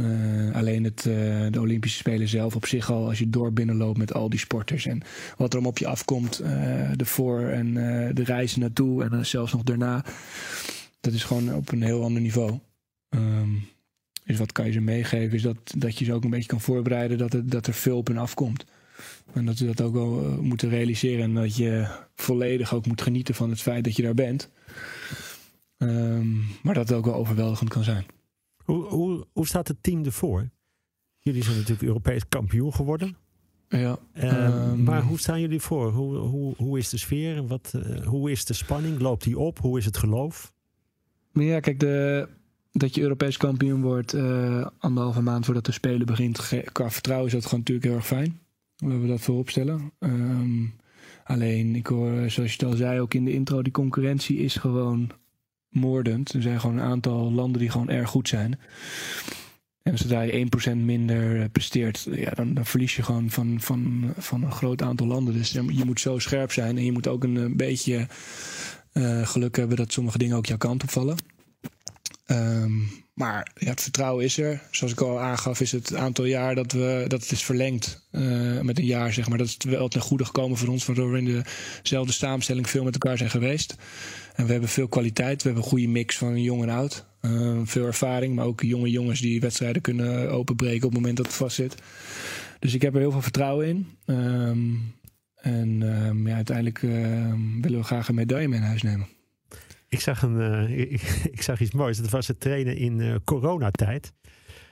Uh, 0.01 0.55
alleen 0.55 0.85
het, 0.85 1.05
uh, 1.09 1.47
de 1.51 1.61
Olympische 1.61 1.99
Spelen 1.99 2.29
zelf 2.29 2.57
op 2.57 2.67
zich 2.67 2.91
al, 2.91 3.09
als 3.09 3.19
je 3.19 3.31
door 3.31 3.53
binnenloopt 3.53 3.99
met 3.99 4.15
al 4.15 4.29
die 4.29 4.39
sporters 4.39 4.87
en 4.87 5.03
wat 5.37 5.53
er 5.53 5.59
om 5.59 5.67
op 5.67 5.79
je 5.79 5.87
afkomt, 5.87 6.41
uh, 6.43 6.49
de 6.97 7.05
voor 7.05 7.41
en 7.41 7.75
de 8.15 8.25
reizen 8.25 8.61
naartoe 8.61 9.05
en 9.05 9.11
dan 9.11 9.25
zelfs 9.25 9.53
nog 9.53 9.63
daarna, 9.63 10.05
dat 11.01 11.13
is 11.13 11.25
gewoon 11.25 11.55
op 11.55 11.73
een 11.73 11.83
heel 11.83 12.03
ander 12.03 12.23
niveau. 12.23 12.59
Um, 13.11 13.69
dus 14.25 14.39
wat 14.39 14.53
kan 14.53 14.67
je 14.67 14.73
ze 14.73 14.81
meegeven, 14.81 15.37
is 15.37 15.43
dat, 15.43 15.75
dat 15.77 15.99
je 15.99 16.05
ze 16.05 16.13
ook 16.13 16.25
een 16.25 16.31
beetje 16.31 16.49
kan 16.49 16.61
voorbereiden 16.61 17.19
dat, 17.19 17.33
het, 17.33 17.51
dat 17.51 17.67
er 17.67 17.75
veel 17.75 17.97
op 17.97 18.07
hen 18.07 18.19
afkomt. 18.19 18.65
En 19.33 19.47
dat 19.47 19.57
ze 19.57 19.67
dat 19.67 19.81
ook 19.81 19.95
wel 19.95 20.39
moeten 20.43 20.69
realiseren 20.69 21.25
en 21.25 21.35
dat 21.35 21.57
je 21.57 21.87
volledig 22.15 22.75
ook 22.75 22.87
moet 22.87 23.03
genieten 23.03 23.35
van 23.35 23.51
het 23.51 23.61
feit 23.61 23.85
dat 23.85 23.97
je 23.97 24.03
daar 24.03 24.15
bent. 24.15 24.51
Um, 25.79 26.45
maar 26.63 26.75
dat 26.75 26.89
het 26.89 26.99
ook 26.99 27.05
wel 27.05 27.15
overweldigend 27.15 27.69
kan 27.69 27.85
zijn. 27.85 28.07
Hoe, 28.67 28.85
hoe, 28.85 29.27
hoe 29.33 29.47
staat 29.47 29.69
het 29.69 29.83
team 29.83 30.05
ervoor? 30.05 30.49
Jullie 31.19 31.43
zijn 31.43 31.57
natuurlijk 31.57 31.87
Europees 31.87 32.29
kampioen 32.29 32.75
geworden. 32.75 33.17
Ja, 33.69 33.99
uh, 34.15 34.73
maar 34.73 35.03
hoe 35.03 35.19
staan 35.19 35.41
jullie 35.41 35.61
voor? 35.61 35.93
Hoe, 35.93 36.17
hoe, 36.17 36.55
hoe 36.57 36.79
is 36.79 36.89
de 36.89 36.97
sfeer? 36.97 37.47
Wat, 37.47 37.73
uh, 37.77 38.07
hoe 38.07 38.31
is 38.31 38.45
de 38.45 38.55
spanning? 38.55 39.01
Loopt 39.01 39.25
die 39.25 39.39
op? 39.39 39.59
Hoe 39.59 39.79
is 39.79 39.85
het 39.85 39.97
geloof? 39.97 40.53
Ja, 41.33 41.61
kijk, 41.61 41.81
de, 41.81 42.29
dat 42.73 42.95
je 42.95 43.01
Europees 43.01 43.37
kampioen 43.37 43.83
wordt 43.83 44.15
uh, 44.15 44.67
anderhalve 44.79 45.21
maand 45.21 45.45
voordat 45.45 45.65
de 45.65 45.73
Spelen 45.73 46.07
begint. 46.07 46.63
Qua 46.73 46.91
vertrouwen 46.91 47.27
is 47.27 47.33
dat 47.33 47.45
gewoon 47.45 47.59
natuurlijk 47.59 47.87
heel 47.87 47.97
erg 47.97 48.07
fijn. 48.07 48.41
Dat 48.77 49.01
we 49.01 49.07
dat 49.07 49.21
voorop 49.21 49.51
stellen. 49.51 49.93
Um, 49.99 50.75
alleen, 51.25 51.75
ik 51.75 51.87
hoor, 51.87 52.31
zoals 52.31 52.55
je 52.55 52.59
het 52.59 52.65
al 52.65 52.77
zei, 52.77 53.01
ook 53.01 53.15
in 53.15 53.25
de 53.25 53.33
intro, 53.33 53.63
die 53.63 53.73
concurrentie 53.73 54.39
is 54.39 54.57
gewoon 54.57 55.11
moordend. 55.77 56.33
Er 56.33 56.43
zijn 56.43 56.61
gewoon 56.61 56.79
een 56.79 56.85
aantal 56.85 57.33
landen 57.33 57.61
die 57.61 57.71
gewoon 57.71 57.89
erg 57.89 58.09
goed 58.09 58.29
zijn. 58.29 58.59
En 59.83 59.99
zodra 59.99 60.21
je 60.21 60.49
1% 60.69 60.77
minder 60.77 61.41
eh, 61.41 61.45
presteert, 61.53 62.09
ja, 62.11 62.31
dan, 62.31 62.59
verlies 62.61 62.97
je 62.97 63.03
gewoon 63.03 63.31
van, 63.31 63.61
van, 63.61 64.13
van 64.17 64.43
een 64.43 64.53
groot 64.53 64.83
aantal 64.83 65.07
landen. 65.07 65.35
Dus 65.35 65.51
je 65.51 65.85
moet 65.85 66.01
zo 66.01 66.19
scherp 66.19 66.53
zijn 66.53 66.77
en 66.77 66.85
je 66.85 66.93
moet 66.93 67.09
ook 67.09 67.25
een, 67.25 67.37
een 67.37 67.57
beetje 67.57 68.07
uh, 68.93 69.27
geluk 69.27 69.57
hebben 69.57 69.77
dat 69.77 69.93
sommige 69.93 70.19
dingen 70.19 70.37
ook 70.37 70.47
jouw 70.47 70.57
kant 70.57 70.83
opvallen. 70.83 71.17
Um, 72.27 72.89
maar 73.15 73.51
het 73.55 73.83
vertrouwen 73.83 74.25
is 74.25 74.39
er. 74.39 74.63
Zoals 74.71 74.93
ik 74.93 75.01
al 75.01 75.21
aangaf, 75.21 75.61
is 75.61 75.73
het 75.73 75.95
aantal 75.95 76.25
jaar 76.25 76.55
dat, 76.55 76.73
we, 76.73 77.05
dat 77.09 77.23
het 77.23 77.31
is 77.31 77.45
verlengd 77.45 78.09
uh, 78.13 78.61
met 78.61 78.79
een 78.79 78.85
jaar, 78.85 79.13
zeg 79.13 79.29
maar. 79.29 79.39
Dat 79.39 79.47
is 79.47 79.57
wel 79.69 79.89
ten 79.89 80.01
goede 80.01 80.25
gekomen 80.25 80.57
voor 80.57 80.69
ons, 80.69 80.87
waardoor 80.87 81.13
we 81.13 81.19
in 81.19 81.45
dezelfde 81.83 82.13
samenstelling 82.13 82.69
veel 82.69 82.85
met 82.85 82.93
elkaar 82.93 83.19
zijn 83.19 83.31
geweest. 83.31 83.77
En 84.35 84.47
we 84.47 84.53
hebben 84.53 84.71
veel 84.71 84.89
kwaliteit. 84.89 85.43
We 85.43 85.49
hebben 85.49 85.63
een 85.63 85.71
goede 85.71 85.89
mix 85.89 86.19
van 86.19 86.43
jong 86.43 86.63
en 86.63 86.69
oud. 86.69 87.07
Uh, 87.21 87.61
veel 87.65 87.87
ervaring, 87.87 88.35
maar 88.35 88.45
ook 88.45 88.61
jonge 88.61 88.91
jongens 88.91 89.21
die 89.21 89.41
wedstrijden 89.41 89.83
kunnen 89.83 90.31
openbreken 90.31 90.87
op 90.87 90.93
het 90.93 91.01
moment 91.01 91.17
dat 91.17 91.27
het 91.27 91.35
vast 91.35 91.57
zit. 91.57 91.75
Dus 92.59 92.75
ik 92.75 92.83
heb 92.83 92.95
er 92.95 93.01
heel 93.01 93.11
veel 93.11 93.23
vertrouwen 93.23 93.67
in. 93.67 93.87
Um, 94.07 94.95
en 95.35 95.83
um, 95.83 96.29
ja, 96.29 96.35
uiteindelijk 96.35 96.81
willen 97.61 97.79
we 97.79 97.83
graag 97.83 98.09
een 98.09 98.15
medaille 98.15 98.49
mee 98.49 98.59
naar 98.59 98.69
huis 98.69 98.83
nemen. 98.83 99.07
Ik 99.89 100.01
zag, 100.01 100.23
een, 100.23 100.37
uh, 100.37 100.79
ik, 100.79 101.03
ik, 101.37 101.43
zag 101.43 101.61
iets 101.61 101.73
moois. 101.73 101.99
Dat 101.99 102.11
was 102.11 102.29
het 102.29 102.41
trainen 102.41 102.77
in 102.77 102.99
uh, 102.99 103.15
coronatijd. 103.25 104.13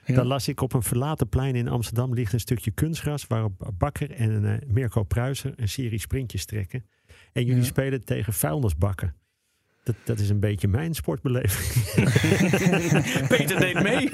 Ja. 0.05 0.15
Dan 0.15 0.27
las 0.27 0.49
ik 0.49 0.61
op 0.61 0.73
een 0.73 0.83
verlaten 0.83 1.29
plein 1.29 1.55
in 1.55 1.69
Amsterdam 1.69 2.15
ligt 2.15 2.33
een 2.33 2.41
stukje 2.41 2.71
kunstgras 2.71 3.27
waarop 3.27 3.73
Bakker 3.79 4.11
en 4.11 4.43
uh, 4.43 4.53
Mirko 4.67 5.03
Pruiser 5.03 5.53
een 5.57 5.69
serie 5.69 5.99
sprintjes 5.99 6.45
trekken. 6.45 6.85
En 7.33 7.45
jullie 7.45 7.61
ja. 7.61 7.67
spelen 7.67 8.05
tegen 8.05 8.33
vuilnisbakken. 8.33 9.15
Dat, 9.85 9.95
dat 10.05 10.19
is 10.19 10.29
een 10.29 10.41
beetje 10.41 10.69
mijn 10.69 10.95
sportbeleving. 10.95 11.85
Peter 13.29 13.61
deed 13.61 13.83
mee. 13.83 14.11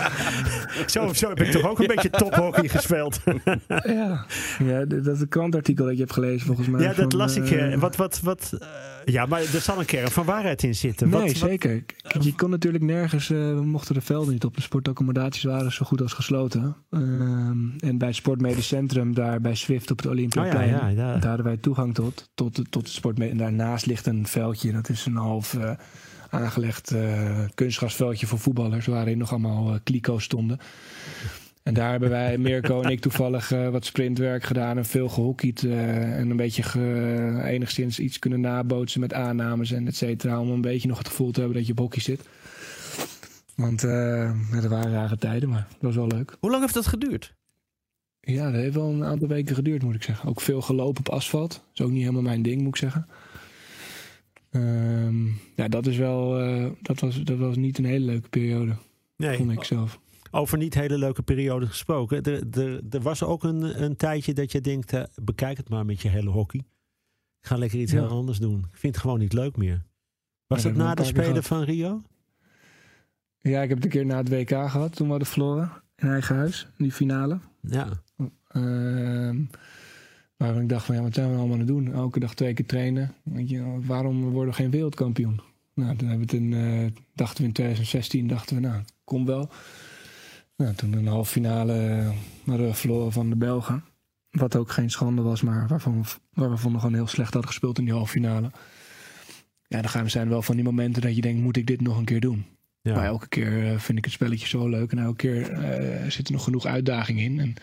zo, 0.86 1.12
zo 1.12 1.28
heb 1.28 1.40
ik 1.40 1.50
toch 1.50 1.68
ook 1.68 1.78
een 1.78 1.86
beetje 1.86 2.10
tophockey 2.10 2.68
gespeeld. 2.68 3.20
ja. 3.66 4.26
ja, 4.58 4.84
dat 4.84 5.06
is 5.06 5.20
een 5.20 5.28
krantartikel 5.28 5.84
dat 5.84 5.94
je 5.94 6.00
hebt 6.00 6.12
gelezen 6.12 6.46
volgens 6.46 6.68
mij. 6.68 6.82
Ja, 6.82 6.92
dat 6.92 7.12
las 7.12 7.36
ik. 7.36 7.50
Uh, 7.50 7.74
wat, 7.74 7.96
wat, 7.96 8.20
wat, 8.20 8.50
uh, 8.54 8.68
Ja, 9.04 9.26
maar 9.26 9.40
er 9.40 9.60
zal 9.60 9.78
een 9.78 9.84
kern 9.84 10.10
van 10.10 10.24
waarheid 10.24 10.62
in 10.62 10.74
zitten. 10.74 11.08
Nee, 11.08 11.20
Wat- 11.20 11.36
zeker. 11.36 11.84
Je 12.20 12.34
kon 12.34 12.50
natuurlijk 12.50 12.84
nergens, 12.84 13.30
eh, 13.30 13.38
we 13.38 13.64
mochten 13.64 13.94
de 13.94 14.00
velden 14.00 14.32
niet 14.32 14.44
op. 14.44 14.54
De 14.56 14.62
sportaccommodaties 14.62 15.42
waren 15.42 15.72
zo 15.72 15.84
goed 15.84 16.00
als 16.02 16.12
gesloten. 16.12 16.76
Ehm, 16.90 17.68
en 17.78 17.98
bij 17.98 18.08
het 18.08 18.16
Sportmedisch 18.16 18.66
Centrum, 18.66 19.14
daar 19.14 19.40
bij 19.40 19.54
Swift 19.54 19.90
op 19.90 19.96
het 19.96 20.06
Oh 20.06 20.12
ja, 20.12 20.18
Olympiaplein, 20.18 20.68
ja, 20.68 20.88
ja. 20.88 21.12
daar 21.16 21.26
hadden 21.28 21.46
wij 21.46 21.56
toegang 21.56 21.94
tot. 21.94 22.30
Tot, 22.34 22.54
tot 22.70 22.82
het 22.82 22.92
sportmedisch. 22.92 23.32
En 23.32 23.38
daarnaast 23.38 23.86
ligt 23.86 24.06
een 24.06 24.26
veldje, 24.26 24.72
dat 24.72 24.88
is 24.88 25.06
een 25.06 25.16
half 25.16 25.54
eh, 25.54 25.70
aangelegd 26.30 26.90
eh, 26.90 27.38
kunstgrasveldje 27.54 28.26
voor 28.26 28.38
voetballers, 28.38 28.86
waarin 28.86 29.18
nog 29.18 29.30
allemaal 29.30 29.78
kliko's 29.84 30.24
stonden. 30.24 30.58
En 31.62 31.74
daar 31.74 31.90
hebben 31.90 32.10
wij, 32.10 32.38
Mirko 32.38 32.82
en 32.82 32.90
ik, 32.90 33.00
toevallig 33.00 33.52
eh, 33.52 33.68
wat 33.68 33.84
sprintwerk 33.84 34.42
gedaan 34.42 34.76
en 34.76 34.84
veel 34.84 35.08
gehockeyd. 35.08 35.64
eh, 35.64 36.18
en 36.18 36.30
een 36.30 36.36
beetje 36.36 36.62
ge- 36.62 37.40
enigszins 37.44 37.98
iets 37.98 38.18
kunnen 38.18 38.40
nabootsen 38.40 39.00
met 39.00 39.12
aannames 39.12 39.70
en 39.72 39.86
et 39.86 39.96
cetera. 39.96 40.40
Om 40.40 40.50
een 40.50 40.60
beetje 40.60 40.88
nog 40.88 40.98
het 40.98 41.08
gevoel 41.08 41.30
te 41.30 41.38
hebben 41.40 41.58
dat 41.58 41.66
je 41.66 41.72
op 41.72 41.78
hockey 41.78 42.00
zit. 42.02 42.28
Want 43.56 43.84
eh 43.84 44.32
dat 44.52 44.64
waren 44.64 44.92
rare 44.92 45.16
tijden, 45.16 45.48
maar 45.48 45.66
dat 45.70 45.80
was 45.80 45.94
wel 45.94 46.06
leuk. 46.06 46.36
Hoe 46.40 46.50
lang 46.50 46.62
heeft 46.62 46.74
dat 46.74 46.86
geduurd? 46.86 47.34
Ja, 48.20 48.44
dat 48.50 48.60
heeft 48.60 48.74
wel 48.74 48.90
een 48.92 49.04
aantal 49.04 49.28
weken 49.28 49.54
geduurd, 49.54 49.82
moet 49.82 49.94
ik 49.94 50.02
zeggen. 50.02 50.28
Ook 50.28 50.40
veel 50.40 50.60
gelopen 50.60 51.00
op 51.06 51.08
asfalt. 51.14 51.50
Dat 51.52 51.62
is 51.74 51.80
ook 51.80 51.90
niet 51.90 52.00
helemaal 52.00 52.22
mijn 52.22 52.42
ding, 52.42 52.60
moet 52.60 52.68
ik 52.68 52.76
zeggen. 52.76 53.06
Ehm, 54.50 55.26
ja, 55.54 55.68
dat 55.68 55.86
is 55.86 55.96
wel. 55.96 56.38
eh, 56.40 56.66
dat, 56.82 57.00
was, 57.00 57.22
dat 57.24 57.38
was 57.38 57.56
niet 57.56 57.78
een 57.78 57.84
hele 57.84 58.04
leuke 58.04 58.28
periode, 58.28 58.72
Nee, 59.16 59.36
vond 59.36 59.52
ik 59.52 59.64
zelf. 59.64 59.98
Over 60.30 60.58
niet 60.58 60.74
hele 60.74 60.98
leuke 60.98 61.22
periode 61.22 61.66
gesproken. 61.66 62.22
Er, 62.22 62.58
er, 62.60 62.80
er 62.90 63.00
was 63.00 63.22
ook 63.22 63.44
een, 63.44 63.82
een 63.82 63.96
tijdje 63.96 64.34
dat 64.34 64.52
je 64.52 64.60
denkt, 64.60 64.92
eh, 64.92 65.02
bekijk 65.22 65.56
het 65.56 65.68
maar 65.68 65.84
met 65.84 66.00
je 66.00 66.08
hele 66.08 66.30
hockey. 66.30 66.60
Ik 67.40 67.46
ga 67.46 67.56
lekker 67.56 67.78
iets 67.78 67.92
Ja. 67.92 67.98
heel 68.00 68.08
anders 68.16 68.38
doen. 68.38 68.58
Ik 68.58 68.78
vind 68.78 68.94
het 68.94 69.02
gewoon 69.02 69.18
niet 69.18 69.32
leuk 69.32 69.56
meer. 69.56 69.82
Was 70.46 70.62
Ja, 70.62 70.68
dat 70.68 70.78
na 70.78 70.94
de 70.94 71.04
Spelen 71.04 71.42
van 71.42 71.62
Rio? 71.62 72.02
Ja, 73.38 73.62
ik 73.62 73.68
heb 73.68 73.76
het 73.76 73.84
een 73.86 73.90
keer 73.92 74.06
na 74.06 74.16
het 74.16 74.28
WK 74.28 74.48
gehad, 74.48 74.96
toen 74.96 75.04
we 75.06 75.10
hadden 75.10 75.28
verloren. 75.28 75.70
In 75.96 76.08
eigen 76.08 76.36
huis, 76.36 76.68
die 76.78 76.92
finale. 76.92 77.38
Ja. 77.60 77.88
Waarom 80.36 80.60
ik 80.62 80.68
dacht 80.68 80.84
van, 80.84 80.94
ja, 80.94 81.02
wat 81.02 81.14
zijn 81.14 81.30
we 81.30 81.36
allemaal 81.36 81.52
aan 81.52 81.58
het 81.58 81.68
doen? 81.68 81.92
Elke 81.92 82.20
dag 82.20 82.34
twee 82.34 82.54
keer 82.54 82.66
trainen. 82.66 83.14
Weet 83.22 83.48
je, 83.48 83.78
waarom 83.86 84.30
worden 84.30 84.48
we 84.50 84.60
geen 84.60 84.70
wereldkampioen? 84.70 85.40
Nou, 85.74 85.96
toen 85.96 86.08
hebben 86.08 86.26
we 86.28 86.32
het 86.36 86.42
in, 86.42 86.52
eh, 86.54 87.02
dachten 87.14 87.40
we 87.40 87.46
in 87.48 87.52
2016, 87.54 88.26
dachten 88.26 88.54
we, 88.56 88.62
nou, 88.62 88.82
kom 89.04 89.26
wel. 89.26 89.50
Nou, 90.60 90.74
toen 90.74 90.92
een 90.92 91.06
halve 91.06 91.30
finale 91.30 91.72
eh, 91.72 92.10
hadden 92.46 92.66
we 92.66 92.74
verloren 92.74 93.12
van 93.12 93.30
de 93.30 93.36
Belgen. 93.36 93.84
Wat 94.30 94.56
ook 94.56 94.70
geen 94.70 94.90
schande 94.90 95.22
was, 95.22 95.42
maar 95.42 95.68
waarvan 95.68 96.02
we, 96.02 96.08
waar 96.32 96.50
we 96.50 96.56
vonden 96.56 96.80
gewoon 96.80 96.94
heel 96.94 97.06
slecht 97.06 97.32
hadden 97.32 97.50
gespeeld 97.50 97.78
in 97.78 97.84
die 97.84 97.92
halve 97.92 98.10
finale. 98.10 98.50
Ja, 99.66 99.80
dan 99.80 99.88
gaan 99.88 100.04
we 100.04 100.10
zijn 100.10 100.28
wel 100.28 100.42
van 100.42 100.54
die 100.54 100.64
momenten 100.64 101.02
dat 101.02 101.14
je 101.14 101.20
denkt, 101.20 101.42
moet 101.42 101.56
ik 101.56 101.66
dit 101.66 101.80
nog 101.80 101.98
een 101.98 102.04
keer 102.04 102.20
doen? 102.20 102.44
ja. 102.82 102.94
Maar 102.94 103.04
elke 103.04 103.28
keer 103.28 103.66
eh, 103.66 103.78
vind 103.78 103.98
ik 103.98 104.04
het 104.04 104.12
spelletje 104.12 104.46
zo 104.46 104.68
leuk. 104.68 104.92
En 104.92 104.98
elke 104.98 105.16
keer 105.16 105.50
eh, 105.50 106.10
zit 106.10 106.26
er 106.26 106.32
nog 106.32 106.44
genoeg 106.44 106.66
uitdaging 106.66 107.20
in. 107.20 107.40
En 107.40 107.54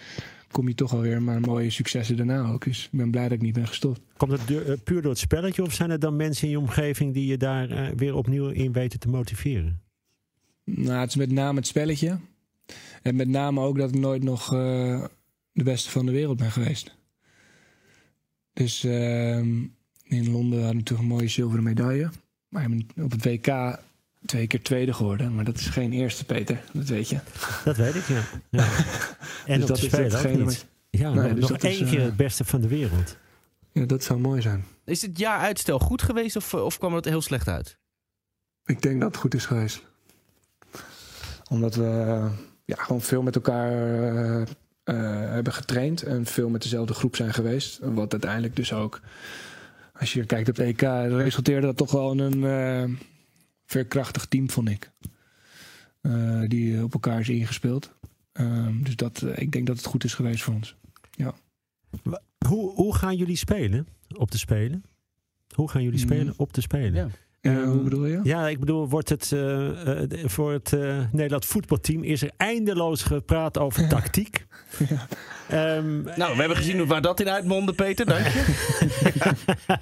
kom 0.51 0.67
je 0.67 0.75
toch 0.75 0.93
alweer 0.93 1.21
maar 1.21 1.41
mooie 1.41 1.69
successen 1.69 2.17
daarna 2.17 2.51
ook. 2.51 2.63
Dus 2.63 2.89
ik 2.91 2.97
ben 2.97 3.11
blij 3.11 3.23
dat 3.23 3.31
ik 3.31 3.41
niet 3.41 3.53
ben 3.53 3.67
gestopt. 3.67 3.99
Komt 4.17 4.31
het 4.31 4.83
puur 4.83 5.01
door 5.01 5.11
het 5.11 5.19
spelletje 5.19 5.63
of 5.63 5.73
zijn 5.73 5.89
er 5.89 5.99
dan 5.99 6.15
mensen 6.15 6.43
in 6.43 6.51
je 6.51 6.59
omgeving 6.59 7.13
die 7.13 7.27
je 7.27 7.37
daar 7.37 7.95
weer 7.95 8.15
opnieuw 8.15 8.49
in 8.49 8.71
weten 8.71 8.99
te 8.99 9.07
motiveren? 9.07 9.81
Nou, 10.63 10.99
het 10.99 11.09
is 11.09 11.15
met 11.15 11.31
name 11.31 11.57
het 11.57 11.67
spelletje. 11.67 12.19
En 13.07 13.15
met 13.15 13.27
name 13.27 13.61
ook 13.61 13.77
dat 13.77 13.89
ik 13.89 13.99
nooit 13.99 14.23
nog 14.23 14.53
eh, 14.53 15.03
de 15.51 15.63
beste 15.63 15.89
van 15.89 16.05
de 16.05 16.11
wereld 16.11 16.37
ben 16.37 16.51
geweest. 16.51 16.95
Dus 18.53 18.83
ehm, 18.83 19.65
in 20.03 20.31
Londen 20.31 20.59
hadden 20.59 20.67
we 20.67 20.73
natuurlijk 20.73 20.99
een 20.99 21.15
mooie 21.15 21.27
zilveren 21.27 21.63
medaille. 21.63 22.09
Maar 22.49 22.63
ik 22.63 22.93
ben 22.93 23.03
op 23.03 23.11
het 23.11 23.25
WK 23.25 23.79
twee 24.25 24.47
keer 24.47 24.61
tweede 24.61 24.93
geworden. 24.93 25.35
Maar 25.35 25.45
dat 25.45 25.57
is 25.57 25.67
geen 25.67 25.91
eerste, 25.91 26.25
Peter. 26.25 26.63
Dat 26.73 26.87
weet 26.87 27.09
je. 27.09 27.19
Dat 27.63 27.77
weet 27.77 27.95
ik, 27.95 28.07
ja. 28.07 28.21
ja. 28.49 28.67
En 29.45 29.59
Dus 29.59 29.67
dat 29.67 29.77
is 29.77 29.91
hetgene 29.91 30.45
niet. 30.45 30.65
Ja, 30.89 31.13
Nee, 31.13 31.33
dus 31.33 31.39
nog 31.39 31.49
dat 31.49 31.63
is, 31.63 31.79
één 31.79 31.89
keer 31.89 31.99
eh, 31.99 32.05
het 32.05 32.15
beste 32.15 32.45
van 32.45 32.61
de 32.61 32.67
wereld. 32.67 33.17
Ja, 33.71 33.85
dat 33.85 34.03
zou 34.03 34.19
mooi 34.19 34.41
zijn. 34.41 34.65
Is 34.85 35.01
het 35.01 35.17
jaar 35.17 35.39
uitstel 35.39 35.79
goed 35.79 36.01
geweest 36.01 36.35
of, 36.35 36.53
of 36.53 36.77
kwam 36.77 36.93
het 36.93 37.05
heel 37.05 37.21
slecht 37.21 37.47
uit? 37.47 37.77
Ik 38.65 38.81
denk 38.81 38.99
dat 38.99 39.11
het 39.11 39.19
goed 39.19 39.33
is 39.33 39.45
geweest. 39.45 39.83
Omdat 41.49 41.75
we 41.75 41.85
eh, 41.85 42.31
ja, 42.67 42.83
gewoon 42.83 43.01
veel 43.01 43.21
met 43.21 43.35
elkaar 43.35 43.71
eh, 43.71 44.41
eh, 44.83 45.31
hebben 45.31 45.53
getraind 45.53 46.03
en 46.03 46.25
veel 46.25 46.49
met 46.49 46.61
dezelfde 46.61 46.93
groep 46.93 47.15
zijn 47.15 47.33
geweest. 47.33 47.79
Wat 47.81 48.11
uiteindelijk 48.11 48.55
dus 48.55 48.73
ook, 48.73 49.01
als 49.93 50.13
je 50.13 50.25
kijkt 50.25 50.49
op 50.49 50.55
het 50.55 50.65
EK, 50.65 50.81
resulteerde 51.11 51.65
dat 51.67 51.77
toch 51.77 51.91
wel 51.91 52.11
in 52.11 52.19
een 52.19 52.43
eh, 52.43 52.97
veerkrachtig 53.65 54.25
team, 54.25 54.49
vond 54.49 54.69
ik. 54.69 54.91
Eh, 56.01 56.41
die 56.47 56.83
op 56.83 56.93
elkaar 56.93 57.19
is 57.19 57.29
ingespeeld. 57.29 57.93
Ehm, 58.31 58.83
dus 58.83 58.95
dat, 58.95 59.25
ik 59.35 59.51
denk 59.51 59.67
dat 59.67 59.77
het 59.77 59.85
goed 59.85 60.03
is 60.03 60.13
geweest 60.13 60.43
voor 60.43 60.53
ons. 60.53 60.75
Hoe, 62.47 62.73
hoe 62.73 62.95
gaan 62.95 63.15
jullie 63.15 63.35
spelen 63.35 63.87
op 64.15 64.31
de 64.31 64.37
Spelen? 64.37 64.83
Hoe 65.55 65.69
gaan 65.69 65.83
jullie 65.83 65.99
Mm. 65.99 66.05
spelen 66.05 66.33
op 66.37 66.53
de 66.53 66.61
Spelen? 66.61 66.93
Ja. 66.93 67.07
Eh, 67.47 67.55
Ehm, 67.57 67.67
hoe 67.69 67.81
bedoel 67.83 68.05
je? 68.05 68.19
Ja, 68.23 68.47
ik 68.47 68.59
bedoel, 68.59 68.89
wordt 68.89 69.09
het 69.09 69.31
eh, 69.31 70.03
eh, 70.03 70.29
voor 70.29 70.51
het 70.51 70.73
eh 70.73 70.99
Nederland 71.11 71.45
voetbalteam 71.45 72.03
is 72.03 72.21
er 72.21 72.31
eindeloos 72.37 73.03
gepraat 73.03 73.57
over 73.57 73.87
tactiek. 73.87 74.45
Ja. 74.89 75.07
Ehm, 75.49 76.01
Nou, 76.01 76.33
we 76.33 76.39
hebben 76.39 76.57
gezien 76.57 76.85
waar 76.85 77.01
dat 77.01 77.19
in 77.19 77.29
uitmondde, 77.29 77.73
Peter. 77.73 78.05
Dank 78.05 78.25
je. 78.25 78.45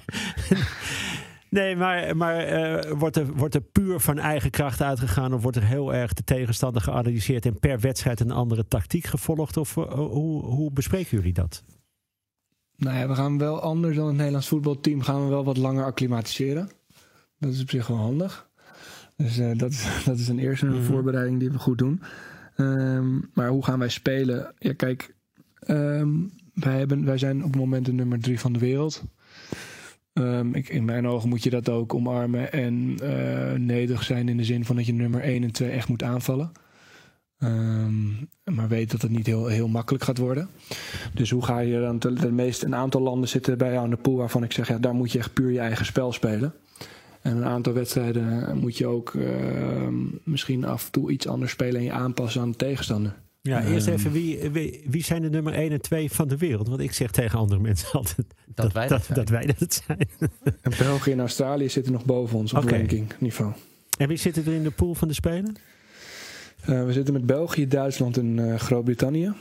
nee, 1.50 1.76
maar, 1.76 2.16
maar 2.16 2.36
eh, 2.38 2.92
wordt, 2.98 3.16
er, 3.16 3.26
wordt 3.26 3.54
er 3.54 3.60
puur 3.60 4.00
van 4.00 4.18
eigen 4.18 4.50
kracht 4.50 4.82
uitgegaan 4.82 5.34
of 5.34 5.42
wordt 5.42 5.56
er 5.56 5.64
heel 5.64 5.94
erg 5.94 6.12
de 6.12 6.24
tegenstander 6.24 6.82
geanalyseerd 6.82 7.46
en 7.46 7.58
per 7.58 7.80
wedstrijd 7.80 8.20
een 8.20 8.30
andere 8.30 8.68
tactiek 8.68 9.06
gevolgd? 9.06 9.56
Of 9.56 9.76
eh, 9.76 9.92
hoe, 9.92 10.44
hoe 10.44 10.72
bespreken 10.72 11.16
jullie 11.16 11.32
dat? 11.32 11.62
Nou 12.76 12.98
ja, 12.98 13.08
we 13.08 13.14
gaan 13.14 13.38
wel 13.38 13.60
anders 13.60 13.96
dan 13.96 14.06
het 14.06 14.16
Nederlands 14.16 14.48
voetbalteam. 14.48 15.02
Gaan 15.02 15.22
we 15.24 15.28
wel 15.30 15.44
wat 15.44 15.56
langer 15.56 15.84
acclimatiseren. 15.84 16.70
Dat 17.38 17.52
is 17.52 17.62
op 17.62 17.70
zich 17.70 17.86
wel 17.86 17.96
handig. 17.96 18.48
Dus 19.16 19.38
eh, 19.38 19.58
dat, 19.58 19.70
is, 19.70 19.86
dat 20.04 20.18
is 20.18 20.28
een 20.28 20.38
eerste 20.38 20.66
Mhm. 20.66 20.82
voorbereiding 20.82 21.38
die 21.40 21.50
we 21.50 21.58
goed 21.58 21.78
doen. 21.78 22.02
Ehm, 22.56 23.18
maar 23.34 23.48
hoe 23.48 23.64
gaan 23.64 23.78
wij 23.78 23.88
spelen? 23.88 24.54
Ja, 24.58 24.72
kijk, 24.72 25.14
ehm, 25.58 26.08
wij, 26.54 26.78
hebben, 26.78 27.04
wij 27.04 27.18
zijn 27.18 27.44
op 27.44 27.50
het 27.50 27.60
moment 27.60 27.86
de 27.86 27.92
nummer 27.92 28.20
drie 28.20 28.40
van 28.40 28.52
de 28.52 28.58
wereld. 28.58 29.02
Ehm, 30.12 30.54
ik, 30.54 30.68
in 30.68 30.84
mijn 30.84 31.06
ogen 31.06 31.28
moet 31.28 31.42
je 31.42 31.50
dat 31.50 31.68
ook 31.68 31.94
omarmen 31.94 32.52
en 32.52 32.96
eh, 33.02 33.52
nederig 33.58 34.02
zijn 34.02 34.28
in 34.28 34.36
de 34.36 34.44
zin 34.44 34.64
van 34.64 34.76
dat 34.76 34.86
je 34.86 34.92
nummer 34.92 35.20
1 35.20 35.42
en 35.42 35.50
2 35.52 35.70
echt 35.70 35.88
moet 35.88 36.02
aanvallen. 36.02 36.50
Maar 38.44 38.68
weet 38.68 38.90
dat 38.90 39.02
het 39.02 39.10
niet 39.10 39.26
heel, 39.26 39.46
heel 39.46 39.68
makkelijk 39.68 40.04
gaat 40.04 40.18
worden. 40.18 40.48
Dus 41.14 41.30
hoe 41.30 41.44
ga 41.44 41.58
je 41.58 41.80
dan... 41.80 41.98
De, 41.98 42.32
meeste, 42.32 42.66
een 42.66 42.74
aantal 42.74 43.00
landen 43.00 43.28
zitten 43.28 43.58
bij 43.58 43.72
jou 43.72 43.84
in 43.84 43.90
de 43.90 43.96
pool 43.96 44.16
waarvan 44.16 44.42
ik 44.42 44.52
zeg... 44.52 44.68
Ja, 44.68 44.78
daar 44.78 44.94
moet 44.94 45.12
je 45.12 45.18
echt 45.18 45.32
puur 45.32 45.50
je 45.50 45.58
eigen 45.58 45.86
spel 45.86 46.12
spelen. 46.12 46.54
En 47.26 47.36
een 47.36 47.44
aantal 47.44 47.72
wedstrijden 47.72 48.56
moet 48.58 48.76
je 48.78 48.86
ook 48.86 49.14
ehm, 49.14 49.94
misschien 50.24 50.64
af 50.64 50.84
en 50.86 50.92
toe 50.92 51.10
iets 51.10 51.26
anders 51.26 51.52
spelen... 51.52 51.76
en 51.76 51.82
je 51.82 51.92
aanpassen 51.92 52.40
aan 52.40 52.50
de 52.50 52.56
tegenstander. 52.56 53.14
Ja, 53.40 53.60
Ehm. 53.62 53.72
eerst 53.72 53.86
even, 53.86 54.12
wie, 54.12 54.50
wie, 54.50 54.84
wie 54.88 55.04
zijn 55.04 55.22
de 55.22 55.30
nummer 55.30 55.52
1 55.54 55.70
en 55.70 55.80
2 55.80 56.10
van 56.10 56.28
de 56.28 56.36
wereld? 56.36 56.68
Want 56.68 56.80
ik 56.80 56.92
zeg 56.92 57.10
tegen 57.10 57.38
andere 57.38 57.60
mensen 57.60 57.92
altijd 57.92 58.26
Dat 58.54 58.72
wij 58.72 58.88
dat 58.88 58.98
dat, 58.98 59.06
zijn. 59.06 59.18
dat 59.18 59.28
wij 59.28 59.46
dat 59.58 59.82
zijn. 59.86 60.08
En 60.60 60.72
België 60.78 61.12
en 61.12 61.18
Australië 61.20 61.68
zitten 61.68 61.92
nog 61.92 62.04
boven 62.04 62.38
ons 62.38 62.52
op 62.52 62.62
Oké. 62.62 62.76
rankingniveau. 62.76 63.52
En 63.98 64.08
wie 64.08 64.16
zitten 64.16 64.46
er 64.46 64.52
in 64.52 64.62
de 64.62 64.70
pool 64.70 64.94
van 64.94 65.08
de 65.08 65.14
Spelen? 65.14 65.56
Eh, 66.60 66.84
we 66.84 66.92
zitten 66.92 67.12
met 67.14 67.26
België, 67.26 67.68
Duitsland 67.68 68.16
en 68.16 68.50
eh, 68.52 68.58
Groot-Brittannië. 68.58 69.32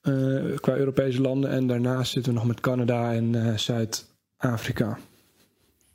eh, 0.00 0.12
qua 0.60 0.76
Europese 0.76 1.20
landen. 1.20 1.50
En 1.50 1.66
daarnaast 1.66 2.12
zitten 2.12 2.32
we 2.32 2.38
nog 2.38 2.48
met 2.48 2.60
Canada 2.60 3.12
en 3.12 3.46
eh, 3.46 3.56
Zuid-Afrika. 3.56 4.98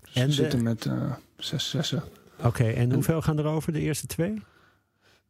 Dus 0.01 0.13
En 0.13 0.21
we 0.21 0.27
de- 0.27 0.33
zitten 0.33 0.63
met 0.63 0.85
eh, 0.85 1.11
zes 1.43 1.69
zessen. 1.69 2.03
Oké, 2.43 2.63
en 2.63 2.93
hoeveel 2.93 3.21
gaan 3.21 3.37
er 3.37 3.45
over? 3.45 3.73
De 3.73 3.79
eerste 3.79 4.07
twee? 4.07 4.41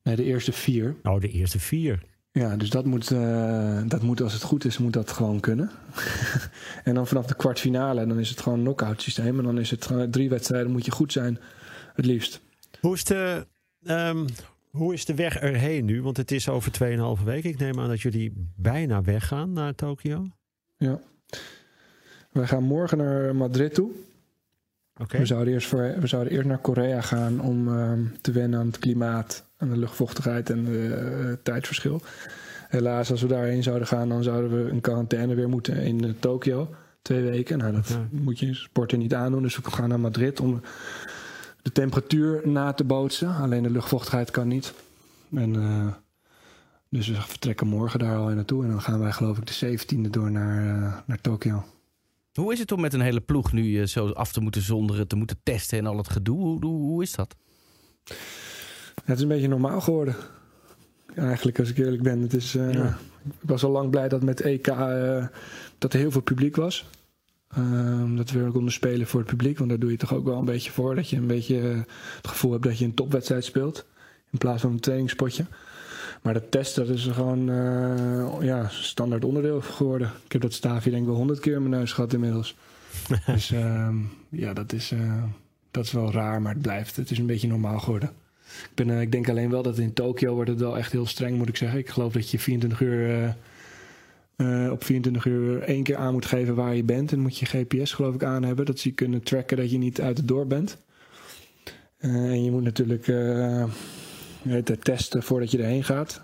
Nee, 0.04 0.16
de 0.16 0.24
eerste 0.24 0.52
vier. 0.52 0.96
Oh, 1.04 1.20
de 1.20 1.30
eerste 1.30 1.60
vier. 1.60 2.04
Ja, 2.32 2.56
dus 2.56 2.70
dat 2.70 2.86
moet, 2.86 3.12
eh, 3.12 3.82
dat 3.86 4.02
moet, 4.02 4.22
als 4.22 4.34
het 4.34 4.42
goed 4.42 4.66
is, 4.66 4.78
moet 4.78 4.94
dat 4.94 5.12
gewoon 5.12 5.40
kunnen. 5.40 5.72
en 6.84 6.94
dan 6.94 7.08
vanaf 7.08 7.26
de 7.26 7.36
kwartfinale, 7.36 8.06
dan 8.06 8.20
is 8.20 8.30
het 8.30 8.42
gewoon 8.42 8.58
een 8.58 8.64
knock-out 8.64 9.02
systeem. 9.02 9.38
En 9.38 9.44
dan 9.44 9.60
is 9.60 9.72
het 9.72 9.90
drie 10.10 10.30
wedstrijden, 10.30 10.72
moet 10.72 10.86
je 10.86 10.92
goed 10.92 11.12
zijn, 11.12 11.40
het 11.94 12.06
liefst. 12.06 12.42
Hoe 12.80 12.94
is 12.94 13.04
de, 13.04 13.48
ehm, 13.84 14.28
hoe 14.70 14.94
is 14.94 15.06
de 15.06 15.16
weg 15.16 15.38
erheen 15.38 15.86
nu? 15.86 16.02
Want 16.02 16.18
het 16.18 16.32
is 16.32 16.50
over 16.50 16.72
2,5 16.72 17.24
weken. 17.24 17.50
Ik 17.50 17.58
neem 17.58 17.80
aan 17.80 17.90
dat 17.90 18.02
jullie 18.02 18.34
bijna 18.56 19.02
weggaan 19.02 19.54
naar 19.54 19.76
Tokio. 19.76 20.28
Ja. 20.78 21.00
We 22.32 22.48
gaan 22.48 22.64
morgen 22.64 22.98
naar 22.98 23.36
Madrid 23.36 23.74
toe. 23.74 23.92
We, 25.08 25.26
zouden 25.26 25.54
eerst 25.54 25.68
voor, 25.68 25.94
we 26.00 26.08
zouden 26.08 26.34
eerst 26.34 26.48
naar 26.48 26.58
Korea 26.58 27.02
gaan 27.02 27.42
om 27.42 27.68
ehm, 27.68 28.00
te 28.22 28.32
wennen 28.32 28.60
aan 28.60 28.66
het 28.68 28.80
klimaat, 28.80 29.46
aan 29.58 29.70
de 29.70 29.78
luchtvochtigheid 29.78 30.50
en 30.50 30.66
het 30.66 31.44
tijdsverschil. 31.44 32.02
Helaas, 32.68 33.12
als 33.12 33.22
we 33.22 33.28
daarheen 33.28 33.64
zouden 33.64 33.88
gaan, 33.88 34.10
dan 34.10 34.24
zouden 34.24 34.66
we 34.66 34.72
in 34.72 34.82
quarantaine 34.82 35.36
weer 35.36 35.50
moeten 35.50 35.76
in 35.76 36.04
eh, 36.04 36.10
Tokio. 36.20 36.70
Twee 37.02 37.22
weken. 37.22 37.58
Nou, 37.58 37.74
dat 37.74 37.88
Ja. 37.88 38.08
moet 38.12 38.40
je 38.40 38.54
sporten 38.54 39.00
niet 39.00 39.14
aandoen. 39.14 39.42
Dus 39.42 39.56
we 39.58 39.72
gaan 39.72 39.90
naar 39.90 40.00
Madrid 40.00 40.40
om 40.40 40.62
de 41.62 41.72
temperatuur 41.72 42.48
na 42.48 42.74
te 42.74 42.84
bootsen. 42.84 43.36
Alleen 43.36 43.64
de 43.64 43.70
luchtvochtigheid 43.70 44.32
kan 44.32 44.48
niet. 44.48 44.74
En, 45.36 45.56
eh, 45.56 45.88
dus 46.90 47.08
we 47.08 47.14
vertrekken 47.22 47.68
morgen 47.68 48.00
daar 48.00 48.18
al 48.18 48.28
naartoe. 48.28 48.64
En 48.64 48.70
dan 48.70 48.82
gaan 48.82 49.00
wij 49.00 49.12
geloof 49.12 49.38
ik 49.38 49.46
de 49.48 49.54
17e 49.54 50.10
door 50.10 50.32
naar, 50.32 50.76
eh, 50.76 50.98
naar 51.06 51.22
Tokio. 51.22 51.64
Hoe 52.34 52.54
is 52.54 52.60
het 52.60 52.72
om 52.72 52.82
met 52.82 52.94
een 52.94 53.02
hele 53.02 53.22
ploeg 53.22 53.52
nu 53.52 53.80
eh, 53.80 53.88
zo 53.88 54.10
af 54.10 54.32
te 54.32 54.42
moeten 54.42 54.62
zonderen, 54.62 55.08
te 55.08 55.16
moeten 55.16 55.40
testen 55.44 55.78
en 55.78 55.86
al 55.86 55.98
het 55.98 56.10
gedoe? 56.10 56.40
Hoe, 56.40 56.66
hoe, 56.66 56.82
hoe 56.82 57.04
is 57.04 57.16
dat? 57.16 57.36
Het 59.06 59.16
is 59.18 59.22
een 59.22 59.28
beetje 59.28 59.48
normaal 59.48 59.82
geworden. 59.82 60.16
Eigenlijk, 61.16 61.60
als 61.60 61.70
ik 61.70 61.78
eerlijk 61.78 62.04
ben. 62.04 62.22
Het 62.22 62.34
is, 62.34 62.56
eh, 62.56 62.74
Ja. 62.74 62.98
Ik 63.24 63.50
was 63.50 63.64
al 63.64 63.72
lang 63.72 63.90
blij 63.90 64.10
dat 64.10 64.24
met 64.24 64.42
EK 64.42 64.68
eh, 64.68 65.28
dat 65.78 65.94
er 65.94 66.00
heel 66.00 66.12
veel 66.12 66.22
publiek 66.22 66.56
was. 66.56 66.86
Ehm, 67.50 68.16
dat 68.16 68.32
we 68.32 68.40
weer 68.40 68.52
konden 68.52 68.74
spelen 68.74 69.08
voor 69.08 69.20
het 69.20 69.30
publiek. 69.30 69.58
Want 69.58 69.70
daar 69.70 69.80
doe 69.80 69.92
je 69.92 69.98
toch 69.98 70.14
ook 70.14 70.26
wel 70.26 70.38
een 70.38 70.46
beetje 70.46 70.72
voor. 70.72 70.96
Dat 70.96 71.10
je 71.10 71.18
een 71.18 71.28
beetje 71.28 71.56
het 72.16 72.28
gevoel 72.28 72.52
hebt 72.52 72.64
dat 72.64 72.78
je 72.78 72.86
een 72.86 72.94
topwedstrijd 72.94 73.46
speelt. 73.46 73.86
In 74.32 74.38
plaats 74.38 74.62
van 74.62 74.72
een 74.72 74.80
trainingspotje. 74.80 75.46
Maar 76.22 76.34
dat 76.34 76.52
testen, 76.52 76.88
dat 76.88 76.96
is 76.96 77.06
gewoon 77.06 77.50
eh, 77.50 78.36
ja, 78.42 78.68
standaard 78.70 79.26
onderdeel 79.26 79.62
geworden. 79.62 80.12
Ik 80.26 80.32
heb 80.32 80.42
dat 80.42 80.54
staafje 80.54 80.90
denk 80.90 81.02
ik 81.02 81.08
wel 81.08 81.18
honderd 81.18 81.40
keer 81.40 81.56
in 81.56 81.70
mijn 81.70 81.80
neus 81.80 81.94
gehad 81.94 82.14
inmiddels. 82.14 82.56
dus 83.26 83.52
ehm, 83.52 83.96
ja, 84.30 84.54
dat 84.54 84.74
is, 84.74 84.92
eh, 84.92 85.24
dat 85.72 85.86
is 85.86 85.92
wel 85.92 86.12
raar, 86.12 86.42
maar 86.42 86.54
het 86.54 86.62
blijft. 86.62 86.96
Het 86.96 87.12
is 87.12 87.18
een 87.18 87.26
beetje 87.26 87.48
normaal 87.48 87.80
geworden. 87.80 88.10
Ik, 88.64 88.76
ben, 88.76 88.90
eh, 88.90 89.02
ik 89.02 89.12
denk 89.12 89.30
alleen 89.30 89.50
wel 89.50 89.62
dat 89.62 89.78
in 89.78 89.94
Tokio 89.94 90.34
wordt 90.34 90.50
het 90.50 90.60
wel 90.60 90.78
echt 90.78 90.92
heel 90.92 91.06
streng, 91.06 91.38
moet 91.38 91.50
ik 91.50 91.58
zeggen. 91.58 91.80
Ik 91.80 91.90
geloof 91.90 92.14
dat 92.14 92.32
je 92.32 92.40
24 92.40 92.82
uur, 92.82 93.36
op 94.72 94.84
24 94.84 95.26
uur 95.26 95.62
één 95.62 95.84
keer 95.84 95.96
aan 95.96 96.14
moet 96.14 96.26
geven 96.26 96.56
waar 96.56 96.76
je 96.76 96.84
bent. 96.84 97.12
En 97.12 97.20
moet 97.20 97.38
je 97.38 97.46
GPS 97.46 97.94
geloof 97.94 98.16
ik 98.16 98.24
aan 98.24 98.44
hebben, 98.44 98.66
dat 98.66 98.80
ze 98.80 98.92
kunnen 98.92 99.24
tracken 99.24 99.58
dat 99.58 99.72
je 99.72 99.78
niet 99.78 100.02
uit 100.02 100.18
het 100.18 100.28
dorp 100.28 100.50
bent. 100.50 100.78
En 101.98 102.44
je 102.44 102.52
moet 102.52 102.64
natuurlijk 102.64 103.08
eh, 104.46 104.52
het 104.52 104.84
testen 104.84 105.24
voordat 105.24 105.52
je 105.52 105.58
erheen 105.58 105.84
gaat. 105.84 106.22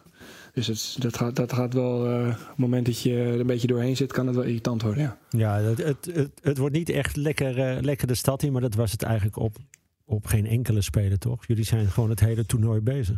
Dus 0.54 0.68
het, 0.68 0.96
dat, 1.00 1.18
gaat, 1.18 1.36
dat 1.36 1.54
gaat 1.54 1.74
wel, 1.74 2.06
eh, 2.06 2.28
op 2.28 2.48
het 2.48 2.58
moment 2.58 2.86
dat 2.86 3.02
je 3.02 3.16
er 3.16 3.40
een 3.40 3.48
beetje 3.48 3.68
doorheen 3.68 3.96
zit, 3.96 4.14
kan 4.14 4.28
het 4.28 4.36
wel 4.36 4.44
irritant 4.44 4.82
worden, 4.82 5.04
ja. 5.04 5.18
Ja, 5.30 5.60
het, 5.60 5.78
het, 5.78 6.10
het, 6.14 6.32
het 6.42 6.58
wordt 6.58 6.76
niet 6.76 6.90
echt 6.90 7.16
lekker, 7.16 7.60
eh, 7.60 7.82
lekker 7.82 8.08
de 8.08 8.16
stad 8.16 8.44
in, 8.44 8.52
maar 8.52 8.62
dat 8.62 8.76
was 8.76 8.92
het 8.92 9.04
eigenlijk 9.04 9.38
op, 9.38 9.58
op 10.06 10.26
geen 10.26 10.46
enkele 10.46 10.82
speler, 10.82 11.20
toch? 11.20 11.48
Jullie 11.48 11.64
zijn 11.64 11.88
gewoon 11.88 12.10
het 12.10 12.20
hele 12.20 12.46
toernooi 12.46 12.82
bezig. 12.82 13.18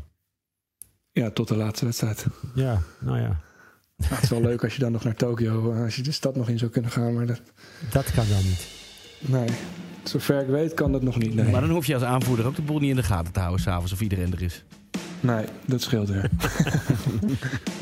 Ja, 1.12 1.32
tot 1.32 1.48
de 1.48 1.56
laatste 1.56 1.86
wedstrijd. 1.86 2.26
Ja, 2.56 2.82
nou 3.00 3.18
ja, 3.18 3.42
Nou, 3.98 4.14
het 4.14 4.24
is 4.24 4.30
wel 4.30 4.42
leuk 4.42 4.64
als 4.64 4.74
je 4.74 4.80
dan 4.80 4.92
nog 4.92 5.04
naar 5.04 5.16
Tokio, 5.16 5.84
als 5.84 5.96
je 5.96 6.02
de 6.02 6.12
stad 6.12 6.36
nog 6.36 6.50
in 6.50 6.58
zou 6.58 6.72
kunnen 6.72 6.92
gaan. 6.92 7.14
Maar 7.14 7.26
dat, 7.26 7.42
dat 7.92 8.12
kan 8.12 8.26
dan 8.30 8.44
niet. 8.44 8.68
nee, 9.20 9.48
zover 10.04 10.42
ik 10.42 10.48
weet 10.48 10.74
kan 10.74 10.92
dat 10.92 11.02
nog 11.02 11.18
niet. 11.18 11.36
Nee, 11.36 11.46
Maar 11.52 11.62
dan 11.62 11.70
hoef 11.70 11.86
je 11.86 11.94
als 11.94 12.04
aanvoerder 12.04 12.46
ook 12.46 12.56
de 12.56 12.62
boel 12.62 12.80
niet 12.80 12.90
in 12.90 12.96
de 12.96 13.04
gaten 13.04 13.34
te 13.34 13.40
houden 13.40 13.62
s'avonds 13.62 13.92
of 13.94 14.02
iedereen 14.02 14.34
er 14.34 14.42
is. 14.42 14.64
nee 15.20 15.46
dat 15.66 15.82
scheelt. 15.82 16.10
Wat 16.16 16.24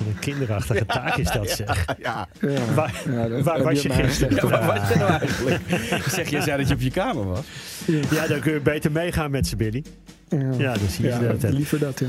een 0.08 0.20
kinderachtige 0.20 0.86
taak 0.86 1.18
is 1.18 1.32
dat, 1.32 1.50
zeg. 1.50 1.86
Ja, 2.02 2.28
Ja, 2.42 2.74
Waar- 2.76 3.02
ja, 3.10 3.28
dat- 3.28 3.42
waar 3.42 3.56
heb 3.56 3.64
was 3.66 3.82
je 3.82 3.90
gisteren? 3.90 4.50
waar 4.50 4.66
was 4.66 4.90
je 4.90 4.96
nou 4.96 5.12
eigenlijk? 5.22 5.62
zeg, 6.10 6.30
je 6.30 6.42
zei 6.42 6.58
dat 6.58 6.68
je 6.68 6.74
op 6.74 6.82
je 6.82 6.92
kamer 6.92 7.26
was. 7.26 7.46
Ja, 8.12 8.28
dan 8.28 8.40
kun 8.40 8.54
je 8.54 8.60
beter 8.60 8.92
meegaan 8.92 9.32
met 9.32 9.48
ze, 9.48 9.56
Billy. 9.56 9.84
Ja, 10.30 10.38
Ja, 10.58 10.74
dan 10.74 10.88
zie 10.90 11.04
je 11.04 11.10
Ja, 11.10 11.14
ze 11.14 11.20
de 11.20 11.26
hele 11.26 11.38
tijd. 11.38 11.54
liever 11.54 11.80
dat, 11.80 12.00
ja. 12.00 12.08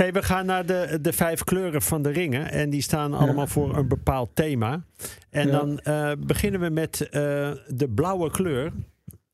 Hey, 0.00 0.12
we 0.12 0.22
gaan 0.22 0.46
naar 0.46 0.66
de, 0.66 0.98
de 1.00 1.12
vijf 1.12 1.44
kleuren 1.44 1.82
van 1.82 2.02
de 2.02 2.10
ringen. 2.10 2.50
En 2.50 2.70
die 2.70 2.82
staan 2.82 3.14
allemaal 3.14 3.46
voor 3.46 3.76
een 3.76 3.88
bepaald 3.88 4.30
thema. 4.34 4.84
En 5.30 5.46
Ja. 5.46 5.52
dan 5.52 5.78
eh, 5.78 6.12
beginnen 6.18 6.60
we 6.60 6.70
met 6.70 7.00
eh, 7.00 7.10
de 7.68 7.88
blauwe 7.94 8.30
kleur. 8.30 8.72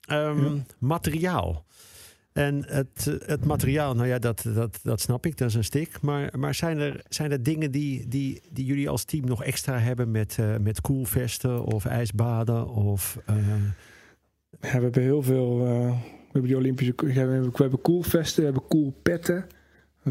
Ehm, 0.01 0.45
Ja. 0.45 0.51
Materiaal. 0.79 1.65
En 2.33 2.65
het, 2.69 3.19
het 3.27 3.45
materiaal, 3.45 3.95
nou 3.95 4.09
ja, 4.09 4.19
dat, 4.19 4.45
dat, 4.55 4.79
dat 4.83 5.01
snap 5.01 5.27
ik, 5.27 5.37
dat 5.37 5.49
is 5.49 5.55
een 5.55 5.65
stik. 5.65 6.01
Maar, 6.01 6.39
maar 6.39 6.55
zijn, 6.55 6.79
er, 6.79 7.01
zijn 7.09 7.31
er 7.33 7.43
dingen 7.43 7.71
die, 7.71 8.09
die, 8.09 8.43
die 8.51 8.65
jullie 8.65 8.89
als 8.89 9.05
team 9.05 9.25
nog 9.27 9.45
extra 9.45 9.79
hebben 9.79 10.11
met, 10.11 10.37
eh 10.39 10.57
met 10.61 10.81
koelvesten 10.81 11.65
of 11.65 11.85
ijsbaden? 11.85 12.69
Of, 12.69 13.19
Ja, 13.27 13.35
we 14.61 14.67
hebben 14.69 15.03
heel 15.03 15.23
veel. 15.23 15.59
we 15.59 15.95
hebben 16.33 16.43
die 16.51 16.57
Olympische. 16.57 16.95
Ja, 16.97 17.07
we 17.07 17.13
hebben, 17.33 17.43
we 17.51 17.57
hebben 17.57 17.81
koelvesten, 17.81 18.39
we 18.39 18.45
hebben 18.51 18.69
koelpetten. 18.69 19.47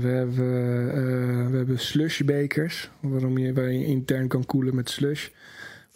We 0.02 0.08
hebben, 0.08 0.92
eh 0.92 1.50
we 1.50 1.58
hebben 1.58 1.80
slushbekers, 1.80 2.92
waarom 3.00 3.38
je, 3.38 3.54
waar 3.54 3.72
je 3.72 3.86
intern 3.86 4.28
kan 4.28 4.46
koelen 4.46 4.76
met 4.76 4.90
slush. 4.90 5.28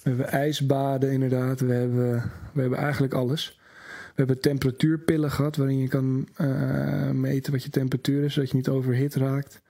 We 0.04 0.10
hebben 0.10 0.28
ijsbaden, 0.28 1.12
inderdaad. 1.12 1.60
We 1.60 1.74
hebben, 1.74 2.32
we 2.54 2.62
hebben 2.62 2.80
eigenlijk 2.80 3.14
alles. 3.14 3.60
We 4.06 4.26
hebben 4.26 4.40
temperatuurpillen 4.42 5.32
gehad, 5.32 5.56
waarin 5.56 5.80
je 5.80 5.88
kan 5.88 6.28
eh, 6.36 7.10
meten 7.10 7.52
wat 7.52 7.64
je 7.64 7.70
temperatuur 7.70 8.24
is, 8.24 8.34
zodat 8.34 8.50
je 8.50 8.56
niet 8.56 8.70
overhit 8.70 9.16
raakt. 9.16 9.62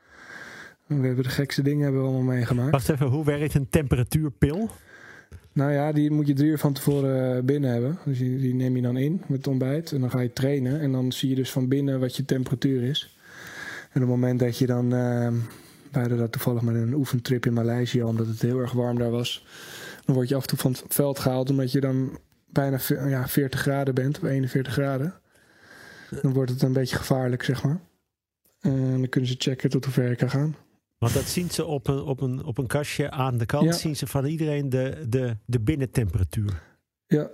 We 0.86 1.06
hebben 1.06 1.24
de 1.24 1.30
gekste 1.30 1.62
dingen 1.62 1.84
hebben 1.84 2.02
we 2.02 2.08
allemaal 2.08 2.36
meegemaakt. 2.36 2.72
wacht 2.72 2.89
even, 2.89 3.08
hoe 3.08 3.26
werkt 3.26 3.54
een 3.54 3.70
temperatuurpil? 3.70 4.70
Nou 5.52 5.72
ja, 5.72 5.92
die 5.92 6.12
moet 6.12 6.28
je 6.28 6.34
drie 6.34 6.50
uur 6.50 6.58
van 6.58 6.74
tevoren 6.74 7.46
binnen 7.46 7.72
hebben. 7.72 7.98
Dus 8.06 8.18
die, 8.18 8.39
die 8.39 8.54
neem 8.54 8.76
je 8.76 8.82
dan 8.82 8.98
in 8.98 9.22
met 9.28 9.38
het 9.38 9.48
ontbijt. 9.48 9.92
En 9.92 10.02
dan 10.02 10.12
ga 10.12 10.20
je 10.20 10.34
trainen. 10.34 10.80
En 10.80 10.92
dan 10.92 11.12
zie 11.12 11.30
je 11.30 11.36
dus 11.36 11.52
van 11.52 11.68
binnen 11.68 12.00
wat 12.00 12.15
je 12.15 12.26
temperatuur 12.26 12.84
is. 12.84 13.18
En 13.89 14.02
op 14.04 14.08
het 14.10 14.17
moment 14.17 14.39
dat 14.39 14.58
je 14.58 14.65
dan... 14.65 14.93
eh, 14.93 15.32
we 15.91 15.99
hadden 15.99 16.17
dat 16.17 16.32
toevallig 16.32 16.62
met 16.62 16.75
een 16.75 16.93
oefentrip 16.93 17.45
in 17.45 17.54
Maleisië... 17.54 18.04
omdat 18.04 18.28
het 18.28 18.41
heel 18.41 18.60
erg 18.60 18.71
warm 18.71 18.97
daar 18.97 19.12
was. 19.12 19.45
Dan 20.06 20.15
word 20.15 20.30
je 20.30 20.36
af 20.36 20.41
en 20.41 20.47
toe 20.47 20.58
van 20.58 20.71
het 20.71 20.84
veld 20.88 21.19
gehaald... 21.19 21.49
omdat 21.49 21.71
je 21.71 21.80
dan 21.80 22.19
bijna 22.45 22.80
ja, 22.88 23.28
40 23.28 23.60
graden 23.60 23.93
bent. 23.93 24.17
Of 24.17 24.23
41 24.23 24.73
graden. 24.73 25.13
Dan 26.21 26.34
wordt 26.34 26.52
het 26.52 26.62
een 26.62 26.73
beetje 26.73 26.95
gevaarlijk, 26.95 27.43
zeg 27.43 27.63
maar. 27.63 27.80
En 28.60 28.91
dan 28.91 29.10
kunnen 29.10 29.30
ze 29.30 29.36
checken 29.38 29.69
tot 29.69 29.86
hoe 29.86 29.93
ver 29.93 30.10
je 30.10 30.15
kan 30.15 30.30
gaan. 30.30 30.56
Want 30.97 31.13
dat 31.13 31.23
zien 31.23 31.49
ze 31.49 31.65
op 31.65 31.88
een, 31.88 32.02
op 32.02 32.21
een, 32.21 32.43
op 32.43 32.58
een 32.58 32.67
kastje 32.67 33.12
aan 33.12 33.38
de 33.38 33.45
kant. 33.45 33.65
Ja. 33.65 33.71
Zien 33.71 33.95
ze 33.95 34.08
van 34.08 34.25
iedereen 34.25 34.69
de, 34.69 35.06
de, 35.08 35.38
de 35.45 35.60
binnentemperatuur. 35.60 36.63
Ja, 37.08 37.30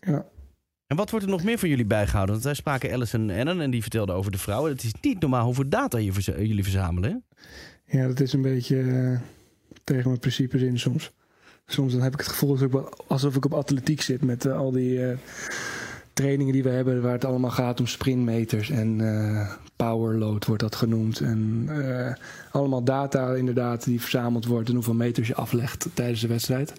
ja. 0.00 0.26
En 0.88 0.96
wat 0.96 1.10
wordt 1.10 1.24
er 1.24 1.30
nog 1.32 1.44
meer 1.44 1.58
van 1.58 1.68
jullie 1.68 1.84
bijgehouden? 1.84 2.32
Want 2.34 2.46
wij 2.46 2.54
spraken 2.54 2.92
Alice 2.92 3.16
en 3.16 3.30
Annan 3.30 3.60
en 3.60 3.70
die 3.70 3.80
vertelden 3.82 4.14
over 4.14 4.32
de 4.32 4.38
vrouwen. 4.38 4.70
Het 4.72 4.82
is 4.82 4.92
niet 5.00 5.20
normaal 5.20 5.44
hoeveel 5.44 5.68
data 5.68 5.98
jullie 6.00 6.62
verzamelen. 6.62 7.24
Ja, 7.84 8.06
dat 8.06 8.20
is 8.20 8.32
een 8.32 8.42
beetje 8.42 8.80
eh, 8.80 9.20
tegen 9.84 10.08
mijn 10.08 10.18
principes 10.20 10.62
in 10.62 10.78
soms. 10.78 11.10
Soms 11.66 11.92
dan 11.92 12.02
heb 12.02 12.12
ik 12.12 12.18
het 12.18 12.28
gevoel 12.28 12.50
alsof 12.50 12.66
ik, 12.66 12.72
wel- 12.72 12.92
alsof 13.06 13.36
ik 13.36 13.44
op 13.44 13.54
atletiek 13.54 14.00
zit 14.00 14.22
met 14.22 14.44
eh, 14.46 14.56
al 14.56 14.70
die 14.70 15.06
eh, 15.06 15.16
trainingen 16.12 16.52
die 16.52 16.62
we 16.62 16.68
hebben, 16.68 17.02
waar 17.02 17.12
het 17.12 17.24
allemaal 17.24 17.50
gaat 17.50 17.80
om 17.80 17.86
sprintmeters 17.86 18.70
en 18.70 19.00
powerload 19.76 20.46
wordt 20.46 20.62
dat 20.62 20.74
genoemd. 20.76 21.20
En 21.20 21.68
allemaal 22.50 22.82
data 22.84 23.34
inderdaad 23.34 23.84
die 23.84 24.00
verzameld 24.00 24.46
wordt 24.46 24.68
en 24.68 24.74
hoeveel 24.74 24.94
meters 24.94 25.28
je 25.28 25.34
aflegt 25.34 25.88
tijdens 25.94 26.20
de 26.20 26.26
wedstrijd. 26.28 26.72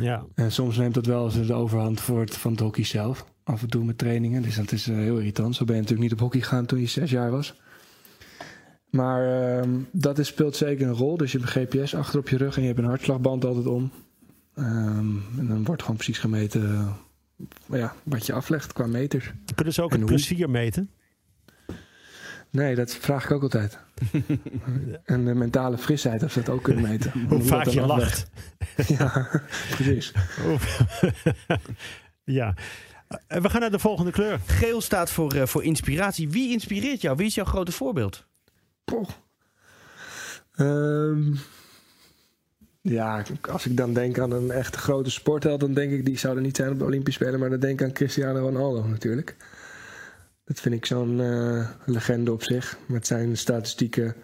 Ja. 0.00 0.24
En 0.34 0.52
soms 0.52 0.76
neemt 0.76 0.94
dat 0.94 1.06
wel 1.06 1.24
eens 1.24 1.46
de 1.46 1.52
overhand 1.52 2.00
voor 2.00 2.20
het, 2.20 2.36
van 2.36 2.50
het 2.50 2.60
hockey 2.60 2.84
zelf. 2.84 3.24
Af 3.44 3.62
en 3.62 3.68
toe 3.68 3.84
met 3.84 3.98
trainingen. 3.98 4.42
Dus 4.42 4.56
dat 4.56 4.72
is 4.72 4.88
eh, 4.88 4.96
heel 4.96 5.18
irritant. 5.18 5.54
Zo 5.54 5.64
ben 5.64 5.74
je 5.74 5.80
natuurlijk 5.80 6.10
niet 6.10 6.18
op 6.18 6.24
hockey 6.24 6.40
gegaan 6.40 6.66
toen 6.66 6.80
je 6.80 6.86
zes 6.86 7.10
jaar 7.10 7.30
was. 7.30 7.60
Maar 8.90 9.58
ehm, 9.58 9.70
dat 9.92 10.18
is, 10.18 10.26
speelt 10.26 10.56
zeker 10.56 10.86
een 10.86 10.94
rol. 10.94 11.16
Dus 11.16 11.32
je 11.32 11.38
hebt 11.38 11.56
een 11.56 11.66
GPS 11.66 11.94
achter 11.94 12.18
op 12.18 12.28
je 12.28 12.36
rug 12.36 12.56
en 12.56 12.60
je 12.60 12.68
hebt 12.68 12.80
een 12.80 12.84
hartslagband 12.84 13.44
altijd 13.44 13.66
om. 13.66 13.90
Ehm, 14.54 15.16
en 15.38 15.46
dan 15.48 15.64
wordt 15.64 15.82
gewoon 15.82 15.96
precies 15.96 16.18
gemeten 16.18 16.96
eh, 17.68 17.78
ja, 17.78 17.94
wat 18.02 18.26
je 18.26 18.32
aflegt 18.32 18.72
qua 18.72 18.86
meters. 18.86 19.32
Kunnen 19.54 19.74
ze 19.74 19.82
ook 19.82 19.92
En 19.92 19.98
het 19.98 20.06
plezier 20.06 20.50
meten? 20.50 20.90
Nee, 22.50 22.74
dat 22.74 22.94
vraag 22.94 23.24
ik 23.24 23.30
ook 23.30 23.42
altijd. 23.42 23.78
en 25.04 25.24
de 25.24 25.34
mentale 25.34 25.78
frisheid 25.78 26.22
of 26.22 26.32
ze 26.32 26.42
dat 26.42 26.54
ook 26.54 26.62
kunnen 26.62 26.82
meten. 26.82 27.12
Hoe 27.28 27.42
vaak 27.42 27.66
je 27.66 27.80
lacht. 27.80 28.30
ja, 28.98 29.28
precies. 29.70 30.12
ja. 32.24 32.54
Eh, 33.26 33.40
We 33.40 33.50
gaan 33.50 33.60
naar 33.60 33.70
de 33.70 33.78
volgende 33.78 34.10
kleur. 34.10 34.40
Geel 34.46 34.80
staat 34.80 35.10
voor, 35.10 35.32
eh, 35.32 35.46
voor 35.46 35.64
inspiratie. 35.64 36.30
Wie 36.30 36.50
inspireert 36.52 37.00
jou? 37.00 37.16
Wie 37.16 37.26
is 37.26 37.34
jouw 37.34 37.44
grote 37.44 37.72
voorbeeld? 37.72 38.26
Poh. 38.84 39.08
Ehm, 40.54 41.34
ja, 42.80 43.22
als 43.40 43.66
ik 43.66 43.76
dan 43.76 43.94
denk 43.94 44.18
aan 44.18 44.32
een 44.32 44.50
echt 44.50 44.76
grote 44.76 45.10
sportheld, 45.10 45.60
dan 45.60 45.74
denk 45.74 45.92
ik 45.92 46.04
die 46.04 46.18
zou 46.18 46.36
er 46.36 46.42
niet 46.42 46.56
zijn 46.56 46.70
op 46.70 46.78
de 46.78 46.84
Olympische 46.84 47.22
Spelen, 47.22 47.40
maar 47.40 47.50
dan 47.50 47.60
denk 47.60 47.80
ik 47.80 47.86
aan 47.86 47.92
Cristiano 47.92 48.38
Ronaldo 48.40 48.86
natuurlijk. 48.86 49.36
Dat 50.50 50.60
vind 50.60 50.74
ik 50.74 50.86
zo'n 50.86 51.20
eh, 51.20 51.68
legende 51.86 52.32
op 52.32 52.42
zich, 52.42 52.78
met 52.86 53.06
zijn 53.06 53.36
statistieken 53.36 54.14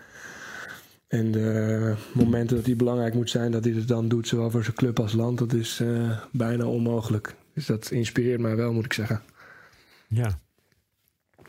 en 1.09 1.31
de 1.31 1.95
momenten 2.15 2.57
dat 2.57 2.67
hij 2.67 2.77
belangrijk 2.77 3.15
moet 3.15 3.31
zijn, 3.31 3.53
dat 3.53 3.65
hij 3.65 3.73
het 3.73 3.89
dan 3.89 4.09
doet, 4.09 4.29
zowel 4.29 4.51
voor 4.51 4.63
zijn 4.63 4.77
club 4.77 5.01
als 5.01 5.13
land. 5.13 5.39
Dat 5.39 5.53
is 5.53 5.81
eh, 5.81 6.21
bijna 6.33 6.65
onmogelijk. 6.65 7.35
Dus 7.55 7.67
dat 7.67 7.91
inspireert 7.91 8.41
mij 8.41 8.57
wel, 8.57 8.73
moet 8.73 8.85
ik 8.85 8.93
zeggen. 8.93 9.23
Ja. 10.09 10.41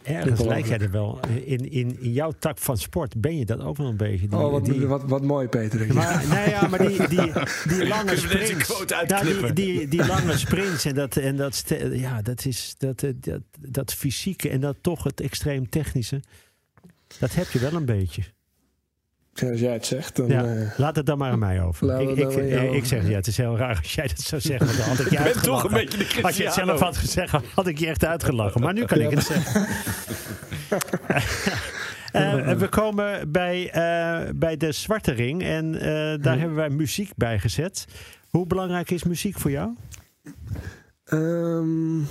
Ergens 0.08 0.42
lijkt 0.42 0.68
jij 0.68 0.78
er 0.80 0.92
wel. 0.92 1.20
In, 1.46 1.72
in, 1.72 2.00
in 2.02 2.12
jouw 2.12 2.32
tak 2.40 2.58
van 2.58 2.78
sport 2.78 3.22
ben 3.22 3.38
je 3.38 3.46
dat 3.46 3.60
ook 3.62 3.78
wel 3.78 3.88
een 3.88 3.98
beetje. 3.98 4.28
Die, 4.28 4.38
Oh, 4.40 4.52
wat, 4.52 4.66
die- 4.66 4.86
wat, 4.86 5.04
wat 5.04 5.24
mooi, 5.24 5.48
Peter. 5.48 5.94
maar, 5.94 6.26
nee, 6.30 6.50
ja, 6.50 6.68
maar 6.68 6.88
die, 6.88 7.08
die, 7.08 7.32
die 7.68 7.88
lange 7.96 8.18
sprints. 8.18 8.64
quote 8.66 9.04
Nou, 9.08 9.26
die, 9.26 9.54
die, 9.54 9.88
die 9.88 10.06
lange 10.06 10.38
sprints 10.38 10.86
en 10.86 10.96
dat, 10.96 11.18
en 11.18 11.36
dat, 11.36 11.64
ja, 11.92 12.22
dat, 12.22 12.46
is, 12.46 12.76
dat, 12.78 13.04
eh, 13.04 13.12
dat, 13.20 13.42
dat 13.60 13.94
fysieke 13.94 14.50
en 14.50 14.62
dat 14.62 14.76
toch 14.82 15.04
het 15.04 15.22
extreem 15.22 15.70
technische. 15.70 16.22
Dat 17.20 17.34
heb 17.36 17.50
je 17.50 17.60
wel 17.60 17.74
een 17.74 17.86
beetje. 17.86 18.24
Als 19.42 19.60
jij 19.60 19.74
het 19.74 19.86
zegt, 19.86 20.16
dan... 20.16 20.28
Ja, 20.28 20.44
eh, 20.44 20.78
laat 20.78 20.96
het 20.96 21.06
dan 21.06 21.18
maar 21.18 21.32
aan 21.32 21.40
mij 21.40 21.62
over. 21.62 22.02
Ik, 22.02 22.10
ik, 22.10 22.18
ik, 22.74 22.86
zeg, 22.86 23.08
ja, 23.08 23.16
het 23.16 23.28
is 23.28 23.38
heel 23.38 23.58
raar 23.58 23.78
als 23.78 23.94
jij 23.94 24.08
dat 24.08 24.20
zou 24.20 24.42
zeggen. 24.42 24.66
Want 24.66 24.78
dan 24.78 24.88
had 24.88 25.00
ik 25.00 25.10
je 25.18 25.24
bent 25.24 25.44
toch 25.44 25.64
een 25.64 25.74
beetje 25.74 25.98
de. 25.98 26.20
Als 26.22 26.38
je 26.38 26.44
het 26.44 26.54
zelf 26.54 26.80
had 26.80 26.98
gezegd, 26.98 27.36
had 27.54 27.68
ik 27.68 27.80
je 27.80 27.88
echt 27.88 28.06
uitgelachen. 28.06 28.62
Maar 28.62 28.74
nu 28.74 28.86
kan 28.86 29.00
ik 29.00 29.10
het 29.10 29.24
zeggen. 29.24 29.68
Eh, 32.12 32.58
we 32.58 32.68
komen 32.68 33.32
bij, 33.32 33.72
eh, 33.72 34.30
bij 34.36 34.58
de 34.58 34.72
Zwarte 34.72 35.12
Ring 35.12 35.44
en 35.44 35.76
eh, 35.76 36.24
daar 36.24 36.40
hebben 36.40 36.56
wij 36.56 36.70
muziek 36.70 37.12
bij 37.16 37.40
gezet. 37.40 37.86
Hoe 38.30 38.48
belangrijk 38.48 38.92
is 38.92 39.04
muziek 39.04 39.40
voor 39.40 39.52
jou? 39.52 39.76
ehm, 41.04 42.02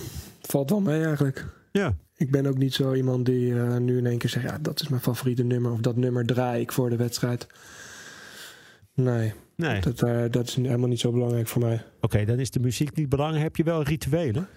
valt 0.40 0.70
wel 0.70 0.80
mee 0.80 1.04
eigenlijk. 1.04 1.46
Ja. 1.72 1.94
Ik 2.16 2.31
ben 2.31 2.46
ook 2.46 2.59
niet 2.59 2.74
zo 2.74 2.94
iemand 2.94 3.26
die 3.26 3.61
eh, 3.61 3.76
nu 3.76 3.98
in 3.98 4.07
één 4.07 4.18
keer 4.18 4.31
zegt... 4.31 4.44
ja, 4.44 4.59
dat 4.59 4.81
is 4.81 4.88
mijn 4.88 5.02
favoriete 5.02 5.42
nummer... 5.42 5.72
of 5.72 5.81
dat 5.81 5.96
nummer 5.96 6.26
draai 6.26 6.61
ik 6.61 6.72
voor 6.72 6.90
de 6.90 6.96
wedstrijd. 6.96 7.46
Nee, 8.94 9.33
Nee. 9.57 9.81
dat, 9.81 10.02
eh, 10.02 10.24
dat 10.31 10.46
is 10.48 10.55
helemaal 10.55 10.88
niet 10.88 11.00
zo 11.00 11.12
belangrijk 11.12 11.46
voor 11.46 11.62
mij. 11.62 11.83
Oké, 12.00 12.24
dan 12.24 12.38
is 12.38 12.50
de 12.50 12.61
muziek 12.61 12.94
niet 12.96 13.09
belangrijk. 13.09 13.42
Heb 13.44 13.57
je 13.57 13.64
wel 13.64 13.83
rituelen? 13.83 14.48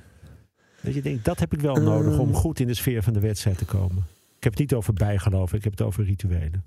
Dat 0.82 0.93
je 0.93 1.02
denkt, 1.02 1.26
dat 1.26 1.39
heb 1.39 1.54
ik 1.54 1.60
wel 1.62 1.76
nodig 1.76 2.19
om 2.19 2.28
Ehm. 2.30 2.38
goed 2.38 2.60
in 2.60 2.67
de 2.67 2.74
sfeer 2.74 3.04
van 3.04 3.13
de 3.13 3.19
wedstrijd 3.19 3.58
te 3.58 3.65
komen. 3.65 4.04
Ik 4.38 4.43
heb 4.43 4.52
het 4.52 4.62
niet 4.62 4.74
over 4.74 4.93
bijgeloven, 4.93 5.58
ik 5.58 5.63
heb 5.63 5.72
het 5.72 5.82
over 5.82 6.04
rituelen. 6.04 6.63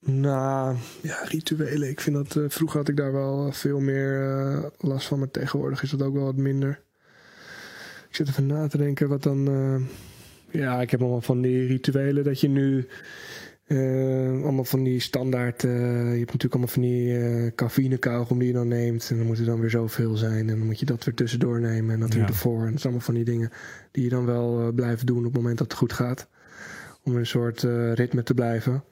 Nou, 0.00 0.76
ja, 1.02 1.16
rituelen. 1.24 1.88
Ik 1.88 2.00
vind 2.00 2.16
dat... 2.16 2.36
eh, 2.36 2.42
vroeger 2.48 2.78
had 2.78 2.88
ik 2.88 2.96
daar 2.96 3.12
wel 3.12 3.52
veel 3.52 3.80
meer 3.80 4.70
last 4.78 5.06
van... 5.06 5.18
maar 5.18 5.30
tegenwoordig 5.30 5.82
is 5.82 5.90
dat 5.90 6.02
ook 6.02 6.14
wel 6.14 6.24
wat 6.24 6.36
minder. 6.36 6.80
Ik 8.18 8.26
zit 8.26 8.34
even 8.34 8.46
na 8.46 8.66
te 8.66 8.76
denken 8.78 9.08
wat 9.08 9.22
dan... 9.22 9.48
eh, 9.48 10.60
ja, 10.60 10.80
ik 10.80 10.90
heb 10.90 11.00
allemaal 11.00 11.20
van 11.20 11.40
die 11.40 11.66
rituelen 11.66 12.24
dat 12.24 12.40
je 12.40 12.48
nu... 12.48 12.86
eh, 13.66 14.42
allemaal 14.42 14.64
van 14.64 14.82
die 14.82 15.00
standaard... 15.00 15.64
eh, 15.64 15.70
je 16.12 16.18
hebt 16.18 16.32
natuurlijk 16.32 16.52
allemaal 16.52 16.68
van 16.72 16.82
die 16.82 17.18
eh 17.18 17.52
cafeïne-kauwgom 17.54 18.38
die 18.38 18.48
je 18.48 18.54
dan 18.54 18.68
neemt. 18.68 19.10
En 19.10 19.16
dan 19.16 19.26
moet 19.26 19.38
er 19.38 19.44
dan 19.44 19.60
weer 19.60 19.70
zoveel 19.70 20.16
zijn. 20.16 20.48
En 20.50 20.58
dan 20.58 20.66
moet 20.66 20.78
je 20.80 20.86
dat 20.86 21.04
weer 21.04 21.14
tussendoor 21.14 21.60
nemen. 21.60 21.94
En 21.94 22.00
dat 22.00 22.12
weer 22.12 22.22
Ja. 22.22 22.28
ervoor. 22.28 22.58
En 22.66 22.70
dat 22.72 22.80
zijn 22.80 22.82
allemaal 22.82 23.00
van 23.00 23.14
die 23.14 23.24
dingen 23.24 23.50
die 23.90 24.04
je 24.04 24.10
dan 24.10 24.26
wel 24.26 24.72
blijft 24.72 25.06
doen 25.06 25.18
op 25.18 25.24
het 25.24 25.34
moment 25.34 25.58
dat 25.58 25.66
het 25.70 25.78
goed 25.78 25.92
gaat. 25.92 26.28
Om 27.02 27.16
een 27.16 27.26
soort 27.26 27.62
ritme 27.94 28.22
te 28.22 28.34
blijven. 28.34 28.84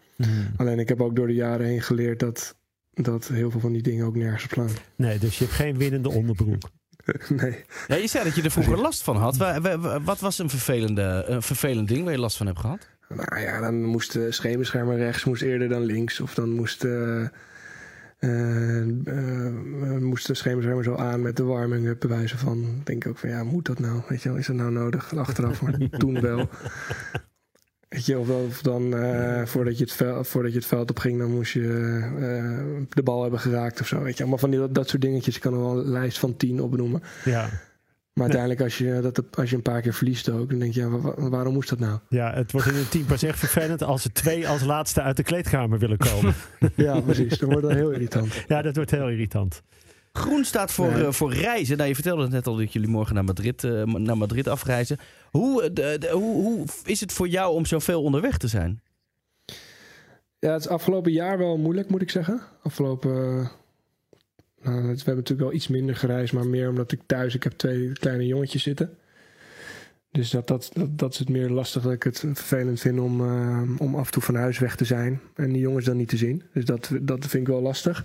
Alleen 0.56 0.78
ik 0.78 0.88
heb 0.88 1.00
ook 1.00 1.16
door 1.16 1.26
de 1.26 1.34
jaren 1.34 1.66
heen 1.66 1.82
geleerd 1.82 2.20
dat, 2.20 2.56
dat 2.94 3.28
heel 3.28 3.50
veel 3.50 3.60
van 3.60 3.72
die 3.72 3.82
dingen 3.82 4.06
ook 4.06 4.16
nergens 4.16 4.44
op 4.44 4.50
slaan. 4.50 4.70
Nee, 4.96 5.18
dus 5.18 5.38
je 5.38 5.44
hebt 5.44 5.56
geen 5.56 5.78
winnende 5.78 6.10
onderbroek. 6.10 6.70
nee. 7.42 7.64
Ja, 7.86 7.96
je 7.96 8.06
zei 8.06 8.24
dat 8.24 8.34
je 8.34 8.42
er 8.42 8.50
vroeger 8.50 8.78
last 8.78 9.02
van 9.02 9.16
had. 9.16 9.36
Wa- 9.36 9.60
wa- 9.60 9.78
wa- 9.78 10.00
Wat 10.00 10.20
was 10.20 10.38
een, 10.38 10.50
vervelende, 10.50 11.24
een 11.26 11.42
vervelend 11.42 11.88
ding 11.88 12.02
waar 12.04 12.12
je 12.12 12.18
last 12.18 12.36
van 12.36 12.46
hebt 12.46 12.58
gehad? 12.58 12.88
Nou 13.08 13.40
ja, 13.40 13.60
dan 13.60 13.82
moest 13.84 14.12
de 14.12 14.32
schemerschermer 14.32 14.96
rechts 14.96 15.24
moest 15.24 15.42
eerder 15.42 15.68
dan 15.68 15.84
links. 15.84 16.20
Of 16.20 16.34
dan 16.34 16.50
moest, 16.50 16.84
eh 16.84 17.24
eh, 18.18 18.80
eh, 18.80 19.98
moest 20.00 20.26
de 20.26 20.80
zo 20.82 20.94
aan 20.96 21.22
met 21.22 21.36
de 21.36 21.42
warming-up 21.42 22.00
bewijzen 22.00 22.38
van. 22.38 22.80
Denk 22.84 23.04
ik 23.04 23.10
ook 23.10 23.18
van 23.18 23.28
ja, 23.28 23.44
moet 23.44 23.66
dat 23.66 23.78
nou? 23.78 24.02
Weet 24.08 24.22
je 24.22 24.28
wel, 24.28 24.38
is 24.38 24.46
dat 24.46 24.56
nou 24.56 24.70
nodig? 24.70 25.16
Achteraf, 25.16 25.62
maar 25.62 25.78
toen 25.98 26.20
wel. 26.20 26.48
Weet 27.96 28.06
je, 28.06 28.18
of, 28.18 28.62
dan 28.62 28.96
eh, 28.96 29.46
voordat, 29.46 29.78
je 29.78 29.84
het 29.84 29.92
veld, 29.92 30.28
voordat 30.28 30.52
je 30.52 30.58
het 30.58 30.66
veld 30.66 30.90
op 30.90 30.98
ging, 30.98 31.18
dan 31.18 31.30
moest 31.30 31.52
je 31.52 31.62
eh, 32.18 32.84
de 32.88 33.02
bal 33.02 33.22
hebben 33.22 33.40
geraakt 33.40 33.80
of 33.80 33.86
zo. 33.86 34.02
Weet 34.02 34.14
je, 34.14 34.20
allemaal 34.20 34.38
van 34.38 34.50
die, 34.50 34.58
dat, 34.58 34.74
dat 34.74 34.88
soort 34.88 35.02
dingetjes. 35.02 35.34
Ik 35.36 35.40
kan 35.40 35.52
er 35.52 35.60
wel 35.60 35.78
een 35.78 35.90
lijst 35.90 36.18
van 36.18 36.36
tien 36.36 36.60
opnoemen. 36.62 37.02
Ja, 37.24 37.48
Maar 38.12 38.24
uiteindelijk, 38.24 38.60
als 38.60 38.78
je, 38.78 38.98
dat, 39.02 39.22
als 39.36 39.50
je 39.50 39.56
een 39.56 39.62
paar 39.62 39.80
keer 39.80 39.94
verliest 39.94 40.28
ook, 40.28 40.50
dan 40.50 40.58
denk 40.58 40.74
je, 40.74 40.80
ja, 40.80 41.28
waarom 41.28 41.52
moest 41.52 41.68
dat 41.68 41.78
nou? 41.78 41.98
ja 42.08 42.32
het 42.34 42.52
wordt 42.52 42.66
in 42.66 42.74
een 42.74 42.88
team 42.88 43.04
pas 43.04 43.22
echt 43.22 43.38
vervelend 43.38 43.82
als 43.82 44.04
er 44.04 44.12
twee 44.12 44.48
als 44.48 44.62
laatste 44.62 45.02
uit 45.02 45.16
de 45.16 45.22
kleedkamer 45.22 45.78
willen 45.78 45.98
komen. 45.98 46.34
Ja, 46.74 47.00
precies. 47.00 47.38
Dan 47.38 47.48
wordt 47.48 47.66
dat 47.66 47.72
heel 47.76 47.90
irritant. 47.90 48.44
ja, 48.48 48.62
dat 48.62 48.76
wordt 48.76 48.90
heel 48.90 49.08
irritant. 49.08 49.62
Groen 50.16 50.44
staat 50.44 50.72
voor, 50.72 50.90
eh, 50.92 51.12
voor 51.12 51.32
reizen. 51.32 51.76
Nou, 51.76 51.88
je 51.88 51.94
vertelde 51.94 52.22
het 52.22 52.30
net 52.30 52.46
al 52.46 52.56
dat 52.56 52.72
jullie 52.72 52.88
morgen 52.88 53.14
naar 53.14 53.24
Madrid, 53.24 53.64
eh, 53.64 53.82
naar 53.84 54.16
Madrid 54.18 54.48
afreizen. 54.48 54.98
Hoe, 55.30 55.62
eh, 55.62 55.68
de, 55.72 55.96
de- 55.98 56.10
hoe, 56.10 56.42
hoe 56.42 56.64
is 56.84 57.00
het 57.00 57.12
voor 57.12 57.28
jou 57.28 57.54
om 57.54 57.66
zoveel 57.66 58.02
onderweg 58.02 58.36
te 58.38 58.48
zijn? 58.48 58.80
Ja, 60.38 60.52
het 60.52 60.60
is 60.60 60.68
afgelopen 60.68 61.12
jaar 61.12 61.38
wel 61.38 61.56
moeilijk, 61.58 61.88
moet 61.90 62.02
ik 62.02 62.10
zeggen. 62.10 62.40
Afgelopen. 62.62 63.10
nou, 64.62 64.80
we 64.82 64.86
hebben 64.86 64.94
natuurlijk 65.04 65.40
wel 65.40 65.52
iets 65.52 65.68
minder 65.68 65.96
gereisd, 65.96 66.32
maar 66.32 66.46
meer 66.46 66.68
omdat 66.68 66.92
ik 66.92 67.00
thuis. 67.06 67.34
Ik 67.34 67.42
heb 67.42 67.52
twee 67.52 67.92
kleine 67.92 68.26
jongetjes 68.26 68.62
zitten. 68.62 68.96
Dus 70.10 70.30
dat, 70.30 70.46
dat, 70.46 70.70
dat, 70.72 70.98
dat 70.98 71.12
is 71.12 71.18
het 71.18 71.28
meer 71.28 71.48
lastig 71.50 71.82
dat 71.82 71.92
ik 71.92 72.02
het 72.02 72.18
vervelend 72.18 72.80
vind 72.80 72.98
om, 73.00 73.20
om 73.78 73.94
af 73.94 74.06
en 74.06 74.12
toe 74.12 74.22
van 74.22 74.34
huis 74.34 74.58
weg 74.58 74.76
te 74.76 74.84
zijn. 74.84 75.20
En 75.34 75.52
die 75.52 75.60
jongens 75.60 75.84
dan 75.84 75.96
niet 75.96 76.08
te 76.08 76.16
zien. 76.16 76.42
Dus 76.52 76.64
dat, 76.64 76.90
dat 77.00 77.18
vind 77.26 77.42
ik 77.42 77.52
wel 77.52 77.62
lastig. 77.62 78.04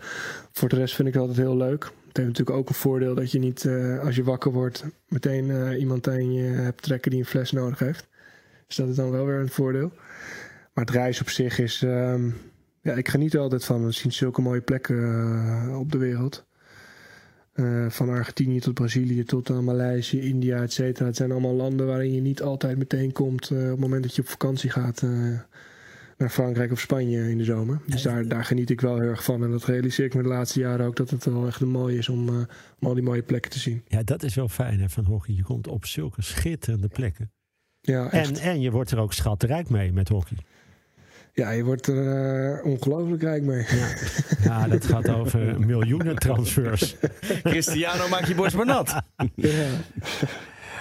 Voor 0.52 0.70
de 0.70 0.76
rest 0.76 0.96
vind 0.96 1.08
ik 1.08 1.14
het 1.14 1.24
altijd 1.24 1.40
heel 1.48 1.58
leuk. 1.58 1.92
Het 2.12 2.20
heeft 2.20 2.30
natuurlijk 2.30 2.58
ook 2.58 2.70
een 2.70 2.76
voordeel 2.76 3.16
dat 3.16 3.32
je 3.32 3.40
niet, 3.40 3.66
eh, 3.66 4.00
als 4.00 4.16
je 4.16 4.24
wakker 4.24 4.52
wordt, 4.52 4.86
meteen 5.08 5.52
eh, 5.52 5.80
iemand 5.80 6.08
aan 6.08 6.34
je 6.34 6.44
hebt 6.44 6.82
trekken 6.82 7.12
die 7.12 7.20
een 7.20 7.26
fles 7.26 7.52
nodig 7.52 7.80
heeft. 7.80 8.08
Dus 8.68 8.76
dat 8.76 8.90
is 8.90 8.96
dan 8.96 9.12
wel 9.12 9.26
weer 9.26 9.40
een 9.40 9.50
voordeel. 9.50 9.92
Maar 10.74 10.86
het 10.86 10.94
reis 10.94 11.22
op 11.22 11.30
zich 11.30 11.60
is. 11.60 11.82
ehm, 11.84 12.30
ja, 12.82 12.94
ik 12.94 13.08
geniet 13.08 13.34
er 13.34 13.40
altijd 13.40 13.66
van. 13.66 13.86
We 13.86 13.92
zien 13.92 14.12
zulke 14.12 14.42
mooie 14.42 14.62
plekken 14.62 14.98
eh, 15.04 15.80
op 15.80 15.92
de 15.92 15.98
wereld. 15.98 16.46
Van 17.88 18.10
Argentinië 18.10 18.60
tot 18.60 18.74
Brazilië 18.74 19.24
tot 19.24 19.50
aan 19.50 19.64
Maleisië, 19.64 20.22
India, 20.22 20.62
et 20.62 20.74
cetera. 20.74 21.06
Het 21.06 21.16
zijn 21.16 21.32
allemaal 21.32 21.54
landen 21.54 21.88
waarin 21.88 22.14
je 22.14 22.22
niet 22.22 22.42
altijd 22.42 22.78
meteen 22.78 23.12
komt 23.12 23.52
op 23.52 23.58
het 23.58 23.80
moment 23.80 24.04
dat 24.04 24.16
je 24.16 24.22
op 24.22 24.28
vakantie 24.28 24.70
gaat 24.70 25.04
naar 26.22 26.30
Frankrijk 26.30 26.72
of 26.72 26.80
Spanje 26.80 27.30
in 27.30 27.38
de 27.38 27.44
zomer. 27.44 27.80
Dus 27.86 28.02
daar, 28.02 28.28
daar 28.28 28.46
geniet 28.46 28.70
ik 28.70 28.82
wel 28.82 29.00
heel 29.00 29.10
erg 29.10 29.24
van. 29.24 29.44
En 29.44 29.52
dat 29.52 29.64
realiseer 29.66 30.06
ik 30.06 30.14
me 30.14 30.22
de 30.22 30.28
laatste 30.28 30.60
jaren 30.60 30.86
ook 30.86 30.96
dat 30.96 31.10
het 31.10 31.26
wel 31.26 31.48
echt 31.48 31.60
mooi 31.60 31.98
is 31.98 32.10
om, 32.10 32.30
eh, 32.30 32.36
om 32.80 32.88
al 32.88 32.94
die 32.94 33.04
mooie 33.04 33.22
plekken 33.22 33.52
te 33.52 33.60
zien. 33.60 33.84
Ja, 33.88 34.04
dat 34.04 34.24
is 34.24 34.36
wel 34.36 34.48
fijn 34.48 34.80
hè, 34.80 34.90
van 34.90 35.06
hockey. 35.06 35.36
Je 35.36 35.44
komt 35.44 35.68
op 35.68 35.86
zulke 35.86 36.22
schitterende 36.22 36.88
plekken. 36.88 37.32
Ja, 37.82 38.12
echt. 38.12 38.40
En, 38.40 38.50
en 38.50 38.62
je 38.62 38.72
wordt 38.72 38.92
er 38.92 39.00
ook 39.00 39.14
schatrijk 39.14 39.70
mee 39.70 39.94
met 39.94 40.10
hockey. 40.10 40.38
ja 41.34 41.52
je 41.52 41.64
wordt 41.64 41.88
er 41.88 42.56
eh, 42.58 42.66
ongelooflijk 42.66 43.22
rijk 43.22 43.44
mee. 43.44 43.66
Ja, 44.44 44.68
dat 44.68 44.86
gaat 44.86 45.10
over 45.10 45.60
miljoenen 45.60 46.16
transfers. 46.16 46.96
Cristiano, 47.44 48.08
maak 48.08 48.26
je 48.26 48.36
borst 48.36 48.56
maar 48.56 48.66
nat. 48.66 49.02
Ja. 49.36 49.68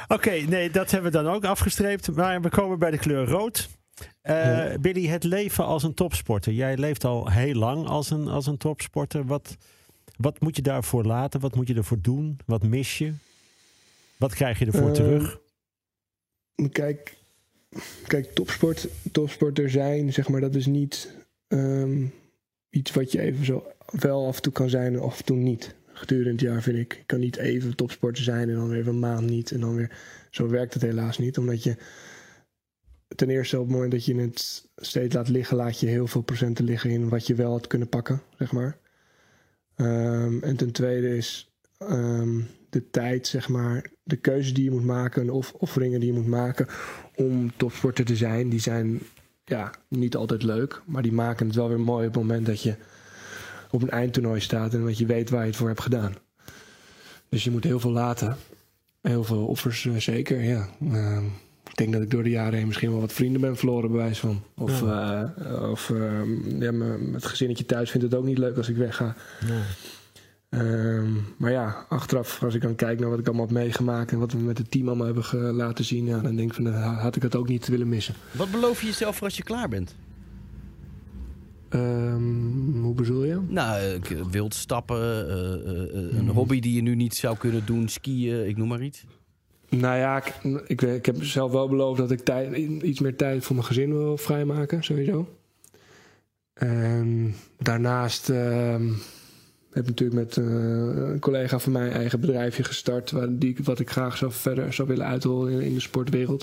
Oké, 0.08 0.30
nee, 0.30 0.70
dat 0.70 0.90
hebben 0.90 1.12
we 1.12 1.22
dan 1.22 1.32
ook 1.34 1.44
afgestreept. 1.44 2.10
Maar 2.10 2.40
we 2.40 2.48
komen 2.48 2.78
bij 2.78 2.90
de 2.90 2.98
kleur 2.98 3.26
rood. 3.26 3.68
Ja. 4.22 4.78
Billy, 4.80 5.06
het 5.06 5.24
leven 5.24 5.64
als 5.64 5.82
een 5.82 5.94
topsporter. 5.94 6.52
Jij 6.52 6.76
leeft 6.76 7.04
al 7.04 7.30
heel 7.30 7.54
lang 7.54 7.86
als 7.86 8.10
een, 8.10 8.28
als 8.28 8.46
een 8.46 8.56
topsporter. 8.56 9.24
Wat, 9.26 9.56
wat 10.16 10.40
moet 10.40 10.56
je 10.56 10.62
daarvoor 10.62 11.04
laten? 11.04 11.40
Wat 11.40 11.54
moet 11.54 11.68
je 11.68 11.74
ervoor 11.74 12.00
doen? 12.00 12.38
Wat 12.46 12.62
mis 12.62 12.98
je? 12.98 13.12
Wat 14.16 14.34
krijg 14.34 14.58
je 14.58 14.66
ervoor 14.66 14.88
Eh, 14.88 14.94
terug? 14.94 15.38
Kijk, 16.72 17.16
kijk 18.06 18.34
topsport, 18.34 18.88
topsporter 19.12 19.70
zijn, 19.70 20.12
zeg 20.12 20.28
maar, 20.28 20.40
dat 20.40 20.54
is 20.54 20.66
niet 20.66 21.08
ehm, 21.48 22.06
iets 22.70 22.90
wat 22.90 23.12
je 23.12 23.20
even 23.20 23.44
zo 23.44 23.66
wel 23.90 24.26
af 24.26 24.36
en 24.36 24.42
toe 24.42 24.52
kan 24.52 24.70
zijn 24.70 24.94
en 24.94 25.00
af 25.00 25.18
en 25.18 25.24
toe 25.24 25.36
niet. 25.36 25.74
Gedurende 25.92 26.30
het 26.30 26.40
jaar 26.40 26.62
vind 26.62 26.78
ik. 26.78 26.94
Je 26.94 27.04
kan 27.06 27.20
niet 27.20 27.36
even 27.36 27.76
topsporter 27.76 28.22
zijn 28.22 28.48
en 28.48 28.54
dan 28.54 28.68
weer 28.68 28.88
een 28.88 28.98
maand 28.98 29.26
niet. 29.30 29.50
En 29.50 29.60
dan 29.60 29.74
weer. 29.74 29.90
Zo 30.30 30.48
werkt 30.48 30.74
het 30.74 30.82
helaas 30.82 31.18
niet. 31.18 31.38
Omdat 31.38 31.62
je. 31.62 31.76
Ten 33.20 33.30
eerste 33.30 33.58
op 33.58 33.64
het 33.64 33.72
moment 33.72 33.92
dat 33.92 34.04
je 34.04 34.14
het 34.14 34.68
steeds 34.76 35.14
laat 35.14 35.28
liggen, 35.28 35.56
laat 35.56 35.80
je 35.80 35.86
heel 35.86 36.06
veel 36.06 36.20
procenten 36.20 36.64
liggen 36.64 36.90
in 36.90 37.08
wat 37.08 37.26
je 37.26 37.34
wel 37.34 37.50
had 37.50 37.66
kunnen 37.66 37.88
pakken, 37.88 38.22
zeg 38.38 38.52
maar. 38.52 38.78
Ehm, 39.74 40.42
en 40.42 40.56
ten 40.56 40.72
tweede 40.72 41.16
is 41.16 41.54
ehm, 41.78 42.40
de 42.70 42.90
tijd, 42.90 43.26
zeg 43.26 43.48
maar, 43.48 43.90
de 44.02 44.16
keuzes 44.16 44.54
die 44.54 44.64
je 44.64 44.70
moet 44.70 44.84
maken, 44.84 45.30
off- 45.30 45.52
offeringen 45.52 46.00
die 46.00 46.12
je 46.12 46.18
moet 46.18 46.26
maken 46.26 46.66
om 47.14 47.56
topsporter 47.56 48.04
te 48.04 48.16
zijn, 48.16 48.48
die 48.48 48.60
zijn 48.60 49.00
ja, 49.44 49.74
niet 49.88 50.16
altijd 50.16 50.42
leuk, 50.42 50.82
maar 50.86 51.02
die 51.02 51.12
maken 51.12 51.46
het 51.46 51.56
wel 51.56 51.68
weer 51.68 51.80
mooi 51.80 52.06
op 52.06 52.14
het 52.14 52.22
moment 52.22 52.46
dat 52.46 52.62
je 52.62 52.76
op 53.70 53.82
een 53.82 53.90
eindtoernooi 53.90 54.40
staat 54.40 54.74
en 54.74 54.84
dat 54.84 54.98
je 54.98 55.06
weet 55.06 55.30
waar 55.30 55.40
je 55.40 55.46
het 55.46 55.56
voor 55.56 55.68
hebt 55.68 55.80
gedaan. 55.80 56.14
Dus 57.28 57.44
je 57.44 57.50
moet 57.50 57.64
heel 57.64 57.80
veel 57.80 57.92
laten. 57.92 58.36
Heel 59.00 59.24
veel 59.24 59.46
offers, 59.46 59.86
eh, 59.86 59.96
zeker, 59.96 60.42
ja. 60.42 60.68
Ehm, 60.80 61.24
ik 61.70 61.76
denk 61.76 61.92
dat 61.92 62.02
ik 62.02 62.10
door 62.10 62.22
de 62.22 62.30
jaren 62.30 62.58
heen 62.58 62.66
misschien 62.66 62.90
wel 62.90 63.00
wat 63.00 63.12
vrienden 63.12 63.40
ben 63.40 63.56
verloren, 63.56 63.90
bewijs 63.90 64.18
van. 64.18 64.42
Of, 64.56 64.82
eh, 64.82 65.22
of 65.70 65.90
ehm, 65.90 66.62
ja, 66.62 66.72
het 67.12 67.26
gezinnetje 67.26 67.66
thuis 67.66 67.90
vindt 67.90 68.06
het 68.06 68.14
ook 68.14 68.24
niet 68.24 68.38
leuk 68.38 68.56
als 68.56 68.68
ik 68.68 68.76
wegga. 68.76 69.14
Ja. 69.46 69.60
Ehm, 70.48 71.08
maar 71.36 71.50
ja, 71.50 71.86
achteraf, 71.88 72.42
als 72.42 72.54
ik 72.54 72.62
dan 72.62 72.74
kijk 72.74 73.00
naar 73.00 73.10
wat 73.10 73.18
ik 73.18 73.26
allemaal 73.26 73.46
heb 73.46 73.54
meegemaakt 73.54 74.12
en 74.12 74.18
wat 74.18 74.32
we 74.32 74.38
met 74.38 74.58
het 74.58 74.70
team 74.70 74.86
allemaal 74.88 75.06
hebben 75.06 75.54
laten 75.54 75.84
zien, 75.84 76.04
ja, 76.04 76.18
dan 76.18 76.36
denk 76.36 76.48
ik 76.50 76.54
van, 76.56 76.66
had 76.76 77.16
ik 77.16 77.22
het 77.22 77.36
ook 77.36 77.48
niet 77.48 77.68
willen 77.68 77.88
missen. 77.88 78.14
Wat 78.32 78.50
beloof 78.50 78.80
je 78.80 78.86
jezelf 78.86 79.16
voor 79.16 79.26
als 79.26 79.36
je 79.36 79.42
klaar 79.42 79.68
bent? 79.68 79.94
Ehm, 81.68 82.80
hoe 82.80 82.94
bedoel 82.94 83.24
je? 83.24 83.38
Nou, 83.48 83.80
eh, 83.80 84.16
wild 84.30 84.54
stappen, 84.54 85.28
eh, 85.28 85.36
een 86.02 86.18
Hmm. 86.18 86.28
hobby 86.28 86.60
die 86.60 86.74
je 86.74 86.82
nu 86.82 86.94
niet 86.94 87.14
zou 87.14 87.36
kunnen 87.36 87.66
doen, 87.66 87.88
skiën, 87.88 88.48
ik 88.48 88.56
noem 88.56 88.68
maar 88.68 88.82
iets. 88.82 89.04
Nou 89.70 89.96
ja, 89.98 90.16
ik, 90.24 90.34
ik, 90.66 90.82
ik 90.82 91.06
heb 91.06 91.24
zelf 91.24 91.52
wel 91.52 91.68
beloofd 91.68 91.98
dat 91.98 92.10
ik 92.10 92.20
tijd, 92.20 92.56
iets 92.82 93.00
meer 93.00 93.16
tijd 93.16 93.44
voor 93.44 93.54
mijn 93.56 93.66
gezin 93.66 93.92
wil 93.92 94.16
vrijmaken, 94.16 94.84
sowieso. 94.84 95.28
En 96.54 97.34
daarnaast 97.58 98.28
ehm, 98.30 98.86
heb 99.72 99.82
ik 99.82 99.86
natuurlijk 99.88 100.18
met 100.20 100.36
eh, 100.36 100.44
een 100.44 101.18
collega 101.20 101.58
van 101.58 101.72
mij 101.72 101.86
een 101.86 101.92
eigen 101.92 102.20
bedrijfje 102.20 102.64
gestart, 102.64 103.10
waar, 103.10 103.26
die, 103.38 103.56
wat 103.62 103.80
ik 103.80 103.90
graag 103.90 104.16
zou 104.16 104.32
verder 104.32 104.72
zou 104.72 104.88
willen 104.88 105.06
uitrollen 105.06 105.52
in, 105.52 105.60
in 105.60 105.74
de 105.74 105.80
sportwereld. 105.80 106.42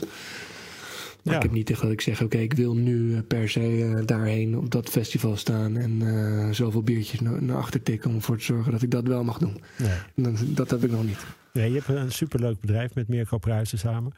Maar 1.23 1.33
Ja. 1.33 1.35
ik 1.35 1.41
heb 1.41 1.51
niet 1.51 1.69
echt 1.69 1.81
dat 1.81 1.91
ik 1.91 2.01
zeg, 2.01 2.21
oké, 2.21 2.37
ik 2.37 2.53
wil 2.53 2.75
nu 2.75 3.13
eh, 3.15 3.19
per 3.27 3.49
se 3.49 3.93
eh, 3.95 4.05
daarheen 4.05 4.57
op 4.57 4.71
dat 4.71 4.89
festival 4.89 5.37
staan 5.37 5.77
en 5.77 6.55
zoveel 6.55 6.83
biertjes 6.83 7.19
na- 7.19 7.39
naar 7.39 7.57
achter 7.57 7.83
tikken 7.83 8.09
om 8.09 8.15
ervoor 8.15 8.37
te 8.37 8.43
zorgen 8.43 8.71
dat 8.71 8.81
ik 8.81 8.91
dat 8.91 9.07
wel 9.07 9.23
mag 9.23 9.37
doen. 9.37 9.61
Nee. 9.77 9.89
Dat, 10.15 10.33
dat 10.45 10.69
heb 10.69 10.83
ik 10.83 10.91
nog 10.91 11.03
niet. 11.05 11.17
Nee, 11.57 11.71
je 11.71 11.75
hebt 11.85 11.87
een 11.99 12.11
superleuk 12.11 12.59
bedrijf 12.59 12.95
met 12.95 13.07
Mirko 13.07 13.37
Pruisen 13.37 13.77
samen. 13.77 14.13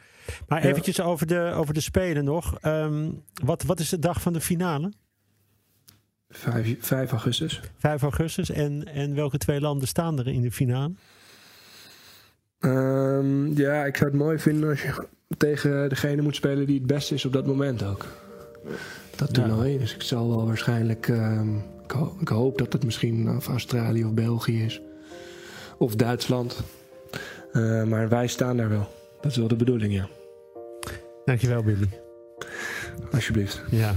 Maar 0.47 0.63
Ja. 0.63 0.69
eventjes 0.69 1.02
over 1.02 1.28
de, 1.28 1.52
over 1.56 1.73
de 1.73 1.82
Spelen 1.82 2.23
nog. 2.23 2.58
Ehm, 2.62 3.10
wat, 3.43 3.63
wat 3.63 3.80
is 3.80 3.89
de 3.89 3.99
dag 3.99 4.21
van 4.21 4.34
de 4.34 4.41
finale? 4.41 4.91
5, 6.30 6.75
5 6.80 7.12
augustus. 7.12 7.62
5 7.78 8.02
augustus. 8.02 8.49
En, 8.52 8.86
en 8.86 9.15
welke 9.15 9.38
twee 9.38 9.62
landen 9.62 9.88
staan 9.88 10.19
er 10.19 10.28
in 10.28 10.41
de 10.41 10.52
finale? 10.52 10.91
Ehm, 12.60 13.58
ja, 13.58 13.86
ik 13.86 13.97
zou 13.97 14.10
het 14.10 14.19
mooi 14.19 14.39
vinden 14.39 14.69
als 14.69 14.82
je 14.82 15.08
tegen 15.38 15.89
degene 15.89 16.21
moet 16.21 16.36
spelen 16.36 16.65
die 16.65 16.78
het 16.78 16.88
beste 16.88 17.13
is 17.13 17.25
op 17.25 17.34
dat 17.34 17.45
moment 17.45 17.84
ook. 17.84 18.06
Dat 19.15 19.28
Ja. 19.28 19.34
toernooi. 19.34 19.78
Dus 19.78 19.95
ik 19.95 20.02
zal 20.02 20.30
wel 20.30 20.45
waarschijnlijk. 20.45 21.08
ehm, 21.08 21.56
ik, 21.84 21.91
ho- 21.91 22.17
ik 22.19 22.28
hoop 22.28 22.58
dat 22.58 22.73
het 22.73 22.84
misschien 22.84 23.30
of 23.36 23.47
Australië 23.47 24.04
of 24.06 24.13
België 24.13 24.63
is. 24.63 24.82
Of 25.78 25.95
Duitsland. 25.95 26.63
Eh, 27.52 27.84
maar 27.84 28.10
wij 28.10 28.28
staan 28.28 28.58
daar 28.58 28.70
wel. 28.70 28.88
Dat 29.22 29.32
is 29.32 29.38
wel 29.38 29.48
de 29.48 29.56
bedoeling, 29.56 29.94
ja. 29.94 30.08
Dankjewel, 31.26 31.64
Billy. 31.64 31.90
Alsjeblieft. 33.12 33.62
Ja. 33.72 33.94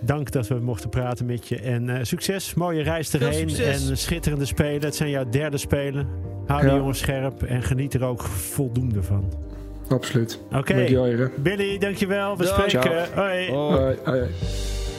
Dank 0.00 0.30
dat 0.30 0.46
we 0.48 0.54
mochten 0.54 0.88
praten 0.90 1.26
met 1.26 1.48
je. 1.48 1.58
En 1.60 1.88
eh, 1.88 1.98
succes, 2.04 2.54
mooie 2.54 2.82
reis 2.82 3.14
erheen. 3.14 3.48
En 3.56 3.96
schitterende 3.96 4.44
spelen. 4.44 4.80
Het 4.84 4.94
zijn 4.96 5.10
jouw 5.10 5.28
derde 5.28 5.56
spelen. 5.58 6.08
Hou 6.46 6.60
de 6.62 6.66
Ja. 6.68 6.76
jongens 6.76 6.98
scherp 6.98 7.42
en 7.42 7.62
geniet 7.62 7.94
er 7.94 8.04
ook 8.04 8.22
voldoende 8.22 9.02
van. 9.02 9.32
Absoluut. 9.88 10.38
Oké, 10.52 10.74
heren. 10.74 11.32
Billy, 11.36 11.78
dankjewel. 11.78 12.36
We 12.36 12.44
Dag. 12.44 12.52
spreken. 12.70 13.08
Hoi. 13.14 13.50
Hoi, 13.50 13.96
hoi. 14.04 14.22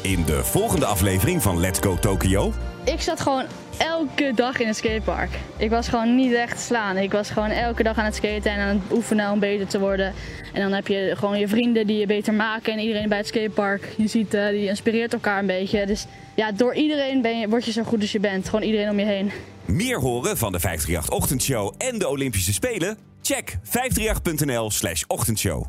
In 0.02 0.24
de 0.26 0.44
volgende 0.44 0.86
aflevering 0.86 1.42
van 1.42 1.60
Let's 1.60 1.80
Go 1.80 1.96
Tokyo. 1.96 2.52
Ik 2.88 3.02
zat 3.02 3.20
gewoon 3.20 3.46
elke 3.78 4.32
dag 4.36 4.60
in 4.60 4.68
het 4.68 4.76
skatepark. 4.76 5.40
Ik 5.58 5.70
was 5.70 5.88
gewoon 5.88 6.16
niet 6.16 6.34
echt 6.34 6.60
slaan. 6.60 6.98
Ik 6.98 7.12
was 7.12 7.30
gewoon 7.30 7.50
elke 7.50 7.84
dag 7.84 7.98
aan 7.98 8.06
het 8.06 8.16
skaten 8.16 8.52
en 8.52 8.60
aan 8.60 8.76
het 8.76 8.92
oefenen 8.92 9.32
om 9.32 9.40
beter 9.40 9.68
te 9.68 9.80
worden. 9.80 10.14
En 10.54 10.62
dan 10.62 10.72
heb 10.72 10.88
je 10.88 11.14
gewoon 11.18 11.40
je 11.40 11.48
vrienden 11.48 11.88
die 11.88 11.98
je 11.98 12.06
beter 12.06 12.34
maken 12.34 12.74
en 12.74 12.80
iedereen 12.80 13.10
bij 13.10 13.18
het 13.18 13.28
skatepark. 13.28 13.94
Je 13.98 14.08
ziet, 14.08 14.34
eh, 14.34 14.48
die 14.48 14.68
inspireert 14.68 15.14
elkaar 15.14 15.40
een 15.40 15.46
beetje. 15.46 15.86
Dus 15.86 16.06
ja, 16.36 16.52
door 16.52 16.76
iedereen 16.76 17.22
ben 17.22 17.40
je, 17.40 17.50
word 17.50 17.66
je 17.66 17.72
zo 17.72 17.84
goed 17.84 18.02
als 18.02 18.12
je 18.12 18.20
bent. 18.20 18.46
Gewoon 18.46 18.66
iedereen 18.66 18.90
om 18.90 19.00
je 19.00 19.06
heen. 19.06 19.32
Meer 19.66 20.00
horen 20.00 20.38
van 20.38 20.52
de 20.52 20.60
538 20.60 21.10
Ochtendshow 21.10 21.74
en 21.78 22.00
de 22.00 22.08
Olympische 22.08 22.54
Spelen? 22.54 22.98
Check 23.22 23.58
538.nl 23.64 24.72
slash 24.72 25.04
ochtendshow. 25.08 25.66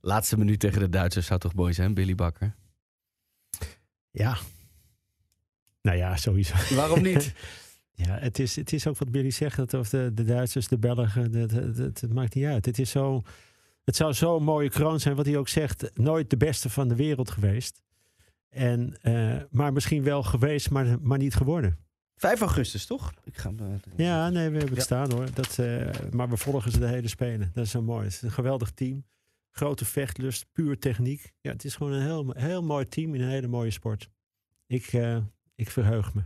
Laatste 0.00 0.38
minuut 0.38 0.60
tegen 0.60 0.80
de 0.80 0.88
Duitsers 0.88 1.26
zou 1.26 1.40
toch 1.40 1.54
mooi 1.54 1.72
zijn, 1.72 1.94
Billy 1.94 2.14
Bakker? 2.14 2.54
Ja. 4.10 4.36
Nou 5.82 5.96
ja, 5.96 6.16
sowieso. 6.16 6.74
Waarom 6.74 7.02
niet? 7.02 7.32
Ja, 7.92 8.18
het 8.18 8.38
is, 8.38 8.56
het 8.56 8.72
is 8.72 8.86
ook 8.86 8.98
wat 8.98 9.10
Billy 9.10 9.30
zegt. 9.30 9.56
Dat 9.56 9.74
of 9.74 9.88
de, 9.88 10.10
de 10.14 10.24
Duitsers, 10.24 10.68
de 10.68 10.78
Belgen, 10.78 11.32
het 11.76 12.12
maakt 12.12 12.34
niet 12.34 12.44
uit. 12.44 12.66
Het, 12.66 12.78
is 12.78 12.90
zo, 12.90 13.22
het 13.84 13.96
zou 13.96 14.14
zo'n 14.14 14.42
mooie 14.42 14.68
kroon 14.70 15.00
zijn, 15.00 15.14
wat 15.16 15.26
hij 15.26 15.36
ook 15.36 15.48
zegt. 15.48 15.90
Nooit 15.94 16.30
de 16.30 16.36
beste 16.36 16.70
van 16.70 16.88
de 16.88 16.94
wereld 16.94 17.30
geweest. 17.30 17.82
En, 18.48 18.96
eh, 19.02 19.36
maar 19.50 19.72
misschien 19.72 20.02
wel 20.02 20.22
geweest, 20.22 20.70
maar, 20.70 21.00
maar 21.00 21.18
niet 21.18 21.34
geworden. 21.34 21.78
5 22.16 22.40
augustus, 22.40 22.86
toch? 22.86 23.12
Ik 23.24 23.36
ga 23.36 23.52
Ja, 23.96 24.28
nee, 24.28 24.48
we 24.48 24.58
hebben 24.58 24.68
het 24.68 24.78
Ja. 24.78 24.82
staan 24.84 25.12
hoor. 25.12 25.26
Dat, 25.34 25.58
eh, 25.58 25.88
maar 26.10 26.28
we 26.28 26.36
volgen 26.36 26.72
ze 26.72 26.78
de 26.78 26.86
hele 26.88 27.08
spelen. 27.08 27.50
Dat 27.54 27.64
is 27.64 27.70
zo 27.70 27.82
mooi. 27.82 28.04
Het 28.04 28.12
is 28.12 28.22
een 28.22 28.30
geweldig 28.30 28.70
team. 28.70 29.04
Grote 29.50 29.84
vechtlust, 29.84 30.46
puur 30.52 30.78
techniek. 30.78 31.32
Ja, 31.40 31.52
het 31.52 31.64
is 31.64 31.74
gewoon 31.74 31.92
een 31.92 32.02
heel, 32.02 32.30
heel 32.36 32.62
mooi 32.62 32.84
team 32.88 33.14
in 33.14 33.20
een 33.20 33.28
hele 33.30 33.48
mooie 33.48 33.70
sport. 33.70 34.10
Ik, 34.66 34.86
eh, 34.86 35.16
ik 35.60 35.70
verheug 35.70 36.14
me. 36.14 36.22